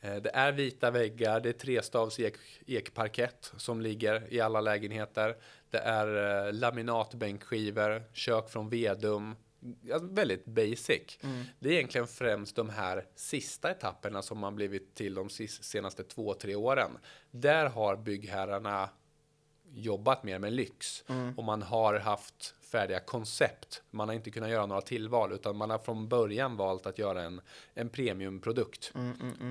[0.00, 2.34] Eh, Det är vita väggar, det är trestavs ek,
[2.66, 5.36] ekparkett som ligger i alla lägenheter.
[5.70, 9.36] Det är eh, laminatbänkskivor, kök från Vedum.
[9.92, 11.18] Alltså väldigt basic.
[11.60, 16.34] Det är egentligen främst de här sista etapperna som har blivit till de senaste två,
[16.34, 16.90] tre åren.
[17.30, 18.88] Där har byggherrarna
[19.74, 21.04] jobbat mer med lyx
[21.36, 23.82] och man har haft färdiga koncept.
[23.90, 27.22] Man har inte kunnat göra några tillval utan man har från början valt att göra
[27.22, 27.40] en,
[27.74, 28.92] en premiumprodukt.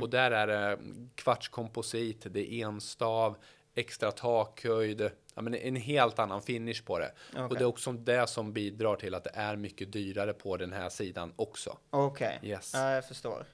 [0.02, 0.78] Och där är det
[1.16, 3.36] kvartskomposit, det är enstav,
[3.76, 7.12] extra takhöjd, ja, men en helt annan finish på det.
[7.36, 7.58] Och Okej.
[7.58, 10.90] det är också det som bidrar till att det är mycket dyrare på den här
[10.90, 11.78] sidan också.
[11.90, 12.72] Okej, Yes.
[12.74, 13.46] ja, jag förstår.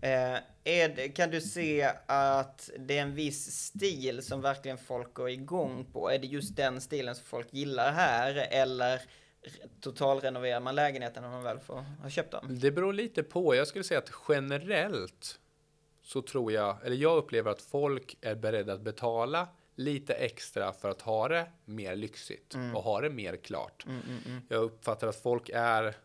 [0.00, 5.30] Eh, det, kan du se att det är en viss stil som verkligen folk går
[5.30, 6.10] igång på?
[6.10, 9.00] Är det just den stilen som folk gillar här eller
[9.80, 12.60] totalrenoverar man lägenheten när man väl får ha köpt den?
[12.60, 13.54] Det beror lite på.
[13.54, 15.38] Jag skulle säga att generellt
[16.02, 20.90] så tror jag, eller jag upplever att folk är beredda att betala lite extra för
[20.90, 23.86] att ha det mer lyxigt och ha det mer klart.
[24.48, 25.96] Jag uppfattar att folk är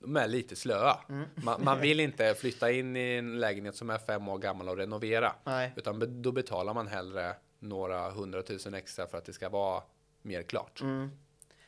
[0.00, 0.96] de är lite slöa.
[1.34, 4.76] Man, man vill inte flytta in i en lägenhet som är fem år gammal och
[4.76, 5.32] renovera.
[5.44, 5.72] Nej.
[5.76, 9.82] Utan då betalar man hellre några hundratusen extra för att det ska vara
[10.22, 10.80] mer klart.
[10.80, 11.10] Mm.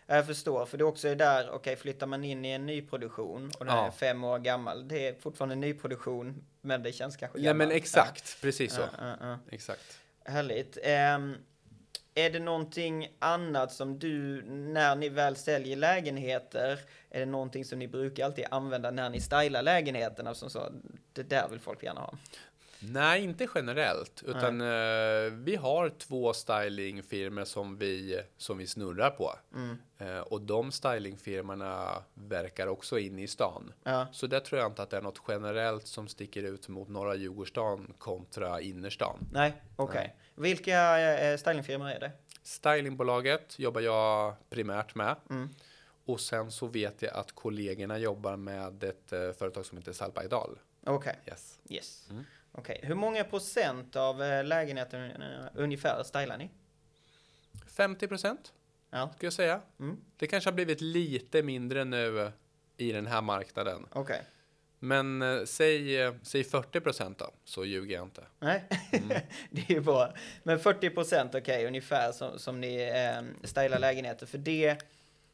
[0.07, 3.65] Jag förstår, för det också är där, okej, flyttar man in i en nyproduktion och
[3.65, 3.93] den är Ja.
[3.93, 7.83] fem år gammal, det är fortfarande nyproduktion, men det känns kanske Ja men gammalt.
[7.83, 8.81] exakt, precis så.
[8.81, 9.39] Ja, ja, ja.
[9.51, 9.99] Exakt.
[10.25, 10.79] Härligt.
[10.83, 11.35] Ehm,
[12.15, 16.81] är det någonting annat som du, när ni väl säljer lägenheter,
[17.17, 20.35] är det någonting som ni brukar alltid använda när ni stylar lägenheterna?
[20.35, 20.73] Som så,
[21.13, 22.15] det där vill folk gärna ha.
[22.79, 29.33] Nej, inte generellt, utan eh, vi har två stylingfirmor som vi, som vi snurrar på.
[29.55, 29.79] Mm.
[29.99, 33.73] Eh, och de stylingfirmorna verkar också inne i stan.
[33.83, 36.89] Ja, Så där tror jag inte att det är något generellt som sticker ut mot
[36.89, 39.29] norra Djurgårdsstaden kontra innerstan.
[39.33, 40.17] nej, okej.
[40.35, 42.11] Vilka eh, stylingfirmor är det?
[42.43, 45.17] Stylingbolaget jobbar jag primärt med.
[45.31, 45.49] Mm.
[46.07, 50.59] Och sen så vet jag att kollegorna jobbar med ett eh, företag som heter Salbergdal.
[50.87, 51.59] Okej, Yes.
[51.69, 52.07] yes.
[52.11, 52.25] Mm.
[52.53, 56.51] Okej, hur många procent av eh, lägenheten eh, ungefär stylar ni?
[57.67, 58.53] 50 procent
[58.91, 59.61] Ja, skulle jag säga.
[59.81, 59.97] Mm.
[60.17, 62.33] Det kanske har blivit lite mindre nu
[62.77, 63.87] i den här marknaden.
[63.93, 64.23] okej.
[64.79, 68.23] Men eh, säg, eh, säg 40 procent då, så ljuger jag inte.
[68.39, 68.65] Nej,
[69.51, 70.15] det är ju bra.
[70.43, 74.27] Men 40 procent, okej, ungefär som, som ni eh, stylar lägenheter.
[74.27, 74.79] För det,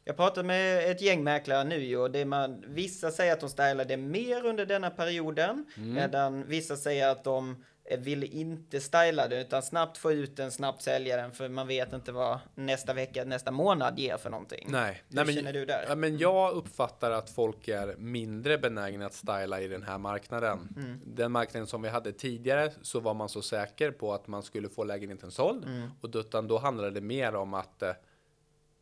[0.05, 3.85] jag pratade med ett gäng mäklare nu och det man, vissa säger att de stylar
[3.85, 7.63] det mer under denna perioden, medan vissa säger att de
[7.97, 11.93] vill inte styla det, utan snabbt få ut den, snabbt sälja den, för man vet
[11.93, 14.67] inte vad nästa vecka, nästa månad ger för någonting.
[14.71, 15.85] Nej, Hur Nej men, känner du där?
[15.87, 20.73] Ja, men jag uppfattar att folk är mindre benägna att styla i den här marknaden.
[20.77, 20.99] Mm.
[21.05, 24.69] Den marknaden som vi hade tidigare så var man så säker på att man skulle
[24.69, 25.89] få lägenheten såld Mm.
[26.01, 27.91] och då, utan då handlade det mer om att eh,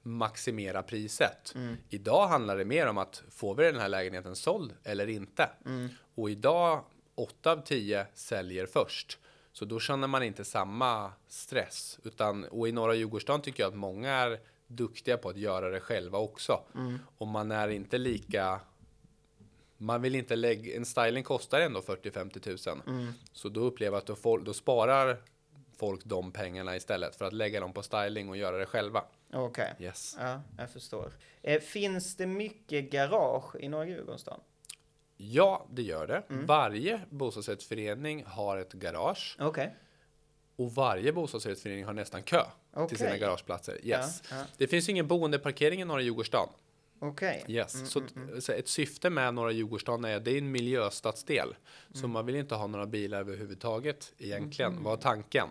[0.01, 1.55] maximera priset.
[1.55, 1.77] Mm.
[1.89, 5.49] Idag handlar det mer om att får vi den här lägenheten såld eller inte?
[5.65, 5.89] Mm.
[6.15, 6.83] Och idag
[7.15, 9.17] 8 av 10 säljer först.
[9.51, 11.99] Så då känner man inte samma stress.
[12.03, 15.79] Utan, och i norra Djurgårdsstaden tycker jag att många är duktiga på att göra det
[15.79, 16.61] själva också.
[17.17, 18.59] Och man är inte lika...
[19.77, 20.75] Man vill inte lägga...
[20.75, 22.81] En styling kostar ändå 40-50 tusen.
[23.33, 25.17] Så då upplever jag att då, då sparar
[25.81, 29.03] folk de pengarna istället för att lägga dem på styling och göra det själva.
[29.33, 30.15] Okej, Yes.
[30.19, 31.11] ja, jag förstår.
[31.41, 34.39] Eh, finns det mycket garage i Norra Djurgårdsstaden?
[35.17, 36.23] Ja, det gör det.
[36.29, 39.37] Varje bostadsrättsförening har ett garage.
[39.39, 39.75] Okej.
[40.55, 42.87] Och varje bostadsrättsförening har nästan kö Okej.
[42.87, 43.77] till sina garageplatser.
[43.83, 44.23] Yes.
[44.29, 44.43] Ja, ja.
[44.57, 46.53] Det finns ingen boendeparkering i norra Djurgårdsstaden.
[47.03, 47.45] Okej.
[47.47, 47.91] Yes.
[47.91, 48.01] så,
[48.39, 51.55] så ett syfte med norra Djurgårdsstaden är det är en miljöstadsdel.
[51.93, 54.83] Så man vill inte ha några bilar överhuvudtaget egentligen.
[54.83, 55.49] Var tanken.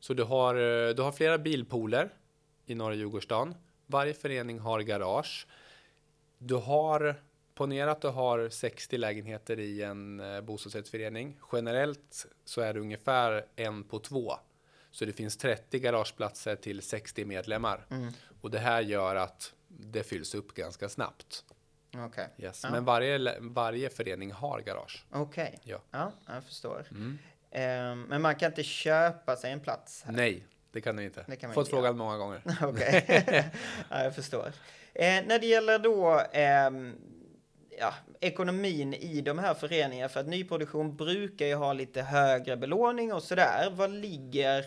[0.00, 2.14] Så du har, eh, du har flera bilpooler
[2.66, 3.54] i norra Djurgårdsstaden.
[3.86, 5.46] Varje förening har garage.
[6.38, 7.16] Du har
[7.54, 11.36] Ponera att du har 60 lägenheter i en eh, bostadsrättsförening.
[11.52, 14.32] Generellt så är det ungefär en på två.
[14.90, 17.86] Så det finns 30 garageplatser till 60 medlemmar.
[18.40, 21.44] Och det här gör att det fylls upp ganska snabbt.
[21.96, 22.28] Okej.
[22.38, 22.60] Yes.
[22.64, 22.70] Ja.
[22.70, 25.04] Men varje, varje förening har garage.
[25.10, 25.58] Okej.
[25.64, 25.80] Ja.
[25.92, 26.12] Mm.
[26.26, 26.86] Ja, jag förstår.
[27.50, 30.12] Ehm, men man kan inte köpa sig en plats här.
[30.12, 31.24] Nej, det kan du inte.
[31.28, 32.42] Det kan Fått inte frågan många gånger.
[32.62, 33.50] Okej.
[33.90, 34.52] ja, jag förstår.
[34.94, 36.96] Eh, när det gäller då ehm,
[37.78, 43.12] ja, ekonomin i de här föreningarna, för att nyproduktion brukar ju ha lite högre belåning
[43.12, 43.70] och sådär.
[43.70, 44.64] Vad ligger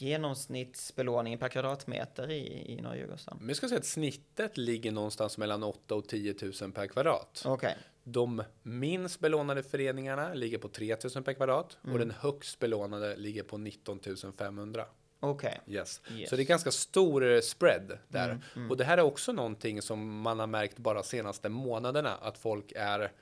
[0.00, 3.18] genomsnittsbelåningen per kvadratmeter i, i Norra?
[3.38, 7.42] Men jag ska säga att snittet ligger någonstans mellan 8 och 10 000 per kvadrat.
[7.46, 7.76] Okej.
[8.04, 11.92] De minst belånade föreningarna ligger på 3 000 per kvadrat Mm.
[11.92, 14.00] och den högst belånade ligger på 19
[14.38, 14.84] 500.
[15.20, 15.60] Okej.
[15.66, 16.00] Yes.
[16.12, 16.30] Yes.
[16.30, 18.40] Så det är ganska stor eh, spread där.
[18.56, 22.38] Mm, Och det här är också någonting som man har märkt bara senaste månaderna att
[22.38, 23.12] folk är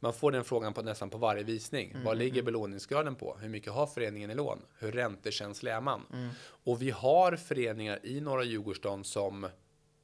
[0.00, 1.90] man får den frågan på nästan på varje visning.
[1.90, 3.36] Mm, Vad ligger belåningsgraden på?
[3.40, 4.58] Hur mycket har föreningen i lån?
[4.78, 6.02] Hur räntekänslig är man?
[6.12, 6.28] Mm.
[6.64, 9.48] Och vi har föreningar i norra Djurgårdsstaden som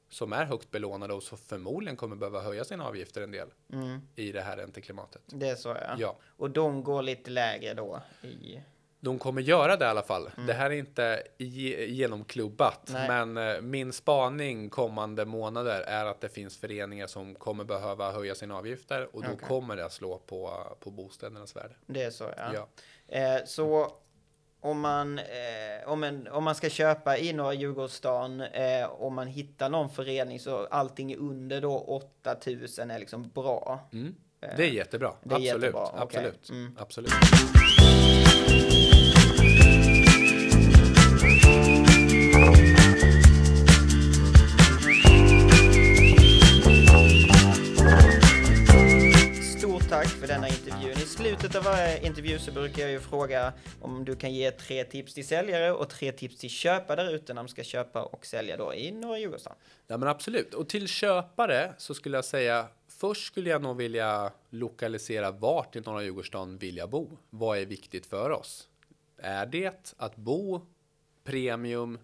[0.09, 4.00] som är högt belånade och så förmodligen kommer behöva höja sina avgifter en del Mm.
[4.16, 5.22] i det här ränteklimatet.
[5.26, 5.94] Det är så ja.
[5.98, 6.16] Ja.
[6.37, 8.61] Och de går lite lägre då i...
[9.04, 10.30] De kommer göra det i alla fall.
[10.46, 11.22] Det här är inte
[11.88, 13.06] genomklubbat, Mm.
[13.06, 13.26] Nej.
[13.26, 18.34] men eh, min spaning kommande månader är att det finns föreningar som kommer behöva höja
[18.34, 19.48] sina avgifter och då Okej.
[19.48, 21.74] kommer det att slå på, på bostädernas värde.
[21.86, 22.52] Det är så ja.
[22.54, 22.68] Ja.
[23.18, 23.92] Eh, så
[24.60, 29.26] om man, eh, om, en, om man ska köpa i norra Djurgårdsstaden, eh, om man
[29.26, 33.88] hittar någon förening så allting under då 8000 är liksom bra.
[33.92, 34.14] Mm.
[34.57, 35.09] Det är jättebra.
[35.09, 35.62] Eh, det är absolut.
[35.62, 35.88] jättebra.
[35.94, 36.50] Absolut.
[36.50, 36.76] Mm.
[36.80, 37.12] absolut.
[52.05, 55.90] Intervju så brukar jag ju fråga om du kan ge tre tips till säljare och
[55.90, 59.18] tre tips till köpare där ute när de ska köpa och sälja då i norra
[59.18, 59.59] Djurgårdsstaden.
[59.86, 60.55] Ja, men absolut.
[60.55, 65.80] Och till köpare så skulle jag säga först skulle jag nog vilja lokalisera vart i
[65.80, 67.18] norra Djurgårdsstaden vill jag bo?
[67.30, 68.68] Vad är viktigt för oss?
[69.18, 70.66] Är det att bo
[71.24, 71.98] premium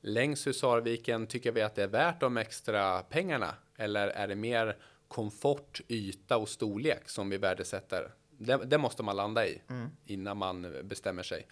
[0.00, 1.26] längs Husarviken?
[1.26, 3.54] Tycker vi att det är värt de extra pengarna?
[3.76, 4.76] Eller är det mer
[5.08, 8.10] komfort, yta och storlek som vi värdesätter?
[8.38, 9.90] Det, det måste man landa i mm.
[10.06, 11.46] innan man bestämmer sig.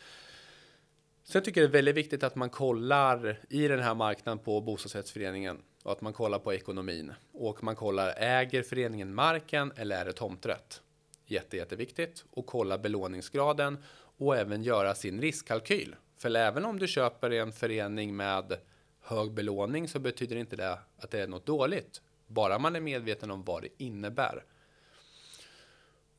[1.33, 5.63] Tycker jag det är väldigt viktigt att man kollar i den här marknaden på bostadsrättsföreningen
[5.83, 10.13] och att man kollar på ekonomin och man kollar äger föreningen marken eller är det
[10.13, 10.83] tomträtt?
[11.27, 13.79] Jätte, jätteviktigt och kolla belåningsgraden
[14.19, 15.97] och även göra sin riskkalkyl.
[16.19, 18.59] För även om du köper en förening med
[19.01, 22.03] hög belåning så betyder inte det att det är något dåligt.
[22.27, 24.45] Bara man är medveten om vad det innebär.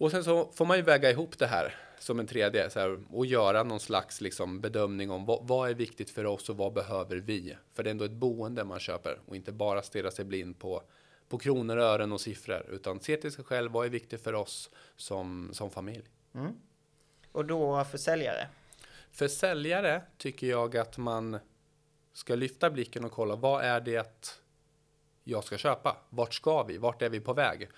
[0.03, 2.99] Och sen så får man ju väga ihop det här som en tredje så här,
[3.11, 6.73] och göra någon slags liksom, bedömning om vad, vad, är viktigt för oss och vad
[6.73, 7.57] behöver vi?
[7.73, 10.83] För det är ändå ett boende man köper och inte bara stirra sig blind på,
[11.29, 13.71] på kronor, ören och siffror utan se till sig själv.
[13.71, 16.05] Vad är viktigt för oss som, som familj?
[16.35, 16.51] Mm.
[17.31, 18.47] Och då för säljare?
[19.11, 21.39] För säljare tycker jag att man
[22.13, 24.35] ska lyfta blicken och kolla vad är det
[25.23, 25.97] jag ska köpa?
[26.09, 26.77] Vart ska vi?
[26.77, 27.69] Vart är vi på väg?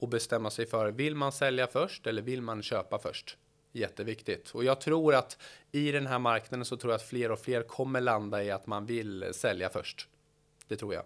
[0.00, 3.36] Och bestämma sig för, vill man sälja först eller vill man köpa först?
[3.72, 4.50] Jätteviktigt.
[4.50, 5.38] Och jag tror att
[5.72, 8.66] i den här marknaden så tror jag att fler och fler kommer landa i att
[8.66, 10.08] man vill sälja först.
[10.68, 11.04] Det tror jag.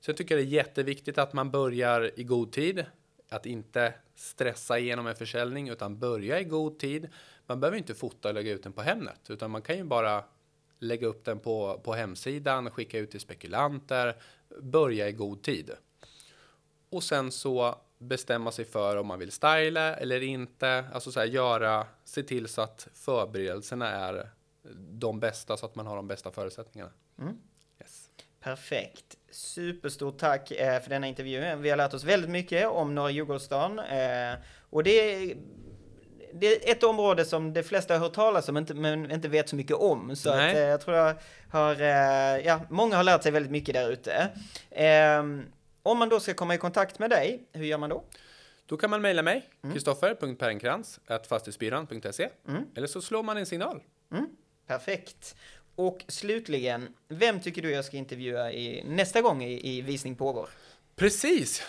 [0.00, 2.84] Så jag tycker det är jätteviktigt att man börjar i god tid.
[3.28, 7.08] Att inte stressa igenom en försäljning utan börja i god tid.
[7.46, 10.24] Man behöver inte fota och lägga ut den på Hemnet utan man kan ju bara
[10.78, 14.16] lägga upp den på, på hemsidan, skicka ut till spekulanter,
[14.60, 15.70] börja i god tid.
[16.90, 20.84] Och sen så bestämma sig för om man vill styla eller inte.
[20.92, 24.30] Alltså så här, göra, se till så att förberedelserna är
[24.74, 26.92] de bästa så att man har de bästa förutsättningarna.
[27.18, 27.36] Mm.
[27.80, 28.08] Yes.
[28.40, 29.16] Perfekt.
[29.30, 31.56] Superstort tack eh, för denna intervju.
[31.56, 33.78] Vi har lärt oss väldigt mycket om norra Djurgårdsstaden.
[33.78, 34.38] Eh,
[34.70, 35.36] och det är,
[36.32, 39.56] det är ett område som de flesta har hört talas om men inte vet så
[39.56, 40.16] mycket om.
[40.16, 41.14] Så att, eh, jag tror jag
[41.50, 41.74] har,
[42.38, 44.28] ja, många har lärt sig väldigt mycket där ute.
[44.70, 45.44] Ehm,
[45.82, 48.04] om man då ska komma i kontakt med dig, hur gör man då?
[48.66, 49.74] Då kan man mejla mig, mm.
[49.74, 52.64] kristoffer.perenkrans, fastighetsbyrån.se, mm.
[52.74, 53.82] eller så slår man en signal.
[54.12, 54.26] Mm.
[54.66, 55.36] Perfekt.
[55.74, 60.48] Och slutligen, vem tycker du jag ska intervjua i, nästa gång i, i Visning pågår?
[60.96, 61.62] Precis!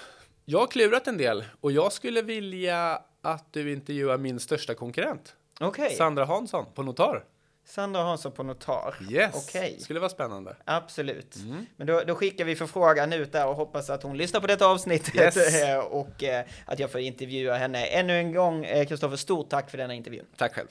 [0.46, 5.36] Jag har klurat en del och jag skulle vilja att du intervjuar min största konkurrent.
[5.60, 5.90] Okay.
[5.90, 7.24] Sandra Hansson på Notar.
[7.66, 8.96] Sandra Hansson på Notar.
[9.12, 9.80] Yes, okay.
[9.80, 10.56] skulle vara spännande.
[10.66, 11.36] Absolut.
[11.36, 11.66] Mm.
[11.78, 14.68] Men då, då, skickar vi förfrågan ut där och hoppas att hon lyssnar på detta
[14.68, 15.86] avsnittet yes.
[15.90, 17.86] och eh, att jag får intervjua henne.
[17.86, 20.22] Ännu en gång, Kristoffer, eh, stort tack för denna intervju.
[20.38, 20.68] Tack själv.